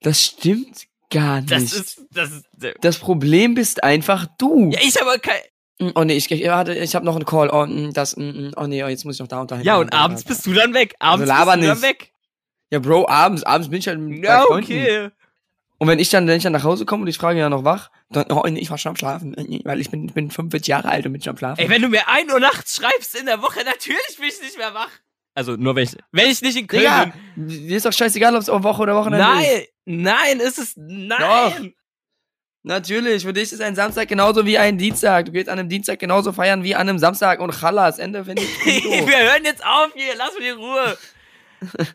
das 0.01 0.25
stimmt 0.25 0.87
gar 1.11 1.41
nicht. 1.43 1.53
das 1.53 1.75
ist, 1.75 2.07
das 2.13 2.31
ist, 2.33 2.47
das 2.81 2.97
Problem 2.99 3.55
bist 3.55 3.85
einfach 3.85 4.27
du. 4.39 4.71
ja, 4.71 4.81
ich 4.83 4.99
aber 5.03 5.19
kein, 5.19 5.41
Oh 5.95 6.05
nee, 6.05 6.15
ich, 6.15 6.31
ich, 6.31 6.47
warte, 6.47 6.75
ich 6.75 6.95
habe 6.95 7.07
noch 7.07 7.17
einen 7.17 7.25
Call. 7.25 7.49
Oh, 7.51 7.65
mm, 7.65 7.93
das, 7.93 8.17
mm, 8.17 8.23
mm, 8.23 8.53
oh 8.57 8.67
nee, 8.67 8.85
oh, 8.85 8.89
jetzt 8.89 9.05
muss 9.05 9.17
ich 9.17 9.21
noch 9.21 9.29
da 9.29 9.41
und 9.41 9.51
dahin. 9.51 9.65
Ja, 9.65 9.79
und 9.79 9.93
abends 9.93 10.25
bist 10.25 10.47
du 10.47 10.53
dann 10.53 10.75
weg. 10.75 10.95
Abends 10.99 11.31
Also 11.31 11.45
bist 11.45 11.57
du 11.57 11.67
dann 11.67 11.75
nicht. 11.75 11.83
weg. 11.83 12.13
Ja, 12.71 12.79
Bro, 12.79 13.09
abends, 13.09 13.43
abends 13.43 13.69
bin 13.71 13.79
ich 13.79 13.89
halt 13.89 13.99
mit 13.99 14.25
Ja, 14.25 14.45
okay. 14.45 15.11
Und 15.79 15.89
wenn 15.89 15.99
ich 15.99 16.11
dann, 16.11 16.27
wenn 16.27 16.37
ich 16.37 16.43
dann 16.43 16.53
nach 16.53 16.63
Hause 16.63 16.85
komme 16.85 17.03
und 17.03 17.09
ich 17.09 17.17
frage 17.17 17.39
ja 17.39 17.49
noch 17.49 17.65
wach, 17.65 17.91
dann, 18.11 18.31
oh 18.31 18.47
nee, 18.47 18.61
ich 18.61 18.71
war 18.71 18.77
schon 18.77 18.91
am 18.91 18.97
Schlafen, 18.97 19.35
weil 19.65 19.81
ich 19.81 19.91
bin, 19.91 20.07
ich 20.09 20.13
bin 20.13 20.31
45 20.31 20.69
Jahre 20.69 20.91
alt 20.91 21.07
und 21.07 21.13
bin 21.13 21.23
schon 21.23 21.31
am 21.31 21.39
Schlafen. 21.39 21.61
Ey, 21.61 21.71
wenn 21.71 21.81
du 21.81 21.89
mir 21.89 22.07
ein 22.07 22.31
Uhr 22.31 22.39
nachts 22.39 22.77
schreibst 22.77 23.19
in 23.19 23.25
der 23.25 23.41
Woche, 23.41 23.65
natürlich 23.65 24.19
bin 24.19 24.29
ich 24.29 24.41
nicht 24.43 24.59
mehr 24.59 24.75
wach. 24.75 24.91
Also 25.35 25.57
nur 25.57 25.75
wenn 25.77 25.85
ich, 25.85 25.97
wenn 26.13 26.29
ich 26.29 26.43
nicht 26.43 26.59
in 26.59 26.67
Köln 26.67 26.83
Digga, 26.83 27.13
bin. 27.35 27.49
dir 27.69 27.77
ist 27.79 27.87
doch 27.87 27.93
scheißegal, 27.95 28.35
ob 28.35 28.43
es 28.43 28.49
Woche 28.49 28.83
oder 28.83 28.95
Wochenende 28.95 29.25
ist. 29.25 29.69
Nein, 29.87 30.37
nein, 30.37 30.41
ist 30.41 30.59
es, 30.59 30.75
nein. 30.77 31.75
Natürlich, 32.63 33.23
für 33.23 33.33
dich 33.33 33.53
ist 33.53 33.63
ein 33.63 33.75
Samstag 33.75 34.07
genauso 34.09 34.45
wie 34.45 34.59
ein 34.59 34.77
Dienstag. 34.77 35.25
Du 35.25 35.33
gehst 35.33 35.49
an 35.49 35.59
einem 35.59 35.71
Dienstag 35.71 35.99
genauso 35.99 36.33
feiern 36.33 36.63
wie 36.63 36.75
an 36.75 36.89
einem 36.89 36.99
Samstag 36.99 37.41
und 37.41 37.59
Chalas. 37.59 37.99
Ende 37.99 38.23
finde 38.25 38.43
ich 38.43 38.65
wir 38.85 39.19
hören 39.19 39.45
jetzt 39.45 39.65
auf 39.65 39.89
hier, 39.95 40.13
lass 40.19 40.39
mich 40.39 40.49
in 40.49 40.57
Ruhe. 40.57 40.99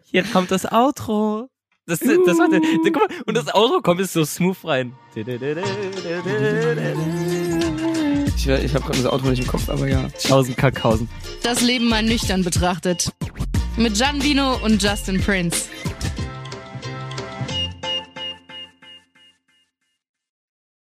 Hier 0.05 0.23
kommt 0.23 0.49
das 0.49 0.71
Outro. 0.71 1.49
Das, 1.85 1.99
das, 1.99 2.17
das 2.25 2.37
war 2.39 2.49
der, 2.49 2.61
guck 2.83 2.95
mal, 2.95 3.07
und 3.27 3.37
das 3.37 3.53
Outro 3.53 3.81
kommt 3.81 3.99
jetzt 3.99 4.13
so 4.13 4.25
smooth 4.25 4.57
rein. 4.63 4.93
Ich, 5.15 5.23
ich 8.47 8.73
habe 8.73 8.83
gerade 8.85 8.97
das 8.97 9.05
Auto 9.05 9.27
nicht 9.29 9.41
im 9.41 9.47
Kopf, 9.47 9.69
aber 9.69 9.87
ja. 9.87 10.07
Tausend 10.27 10.57
Kackhausen. 10.57 11.07
Das 11.43 11.61
Leben 11.61 11.87
mal 11.89 12.01
nüchtern 12.01 12.43
betrachtet. 12.43 13.11
Mit 13.77 13.95
Gian 13.95 14.23
Vino 14.23 14.55
und 14.63 14.81
Justin 14.81 15.21
Prince. 15.21 15.69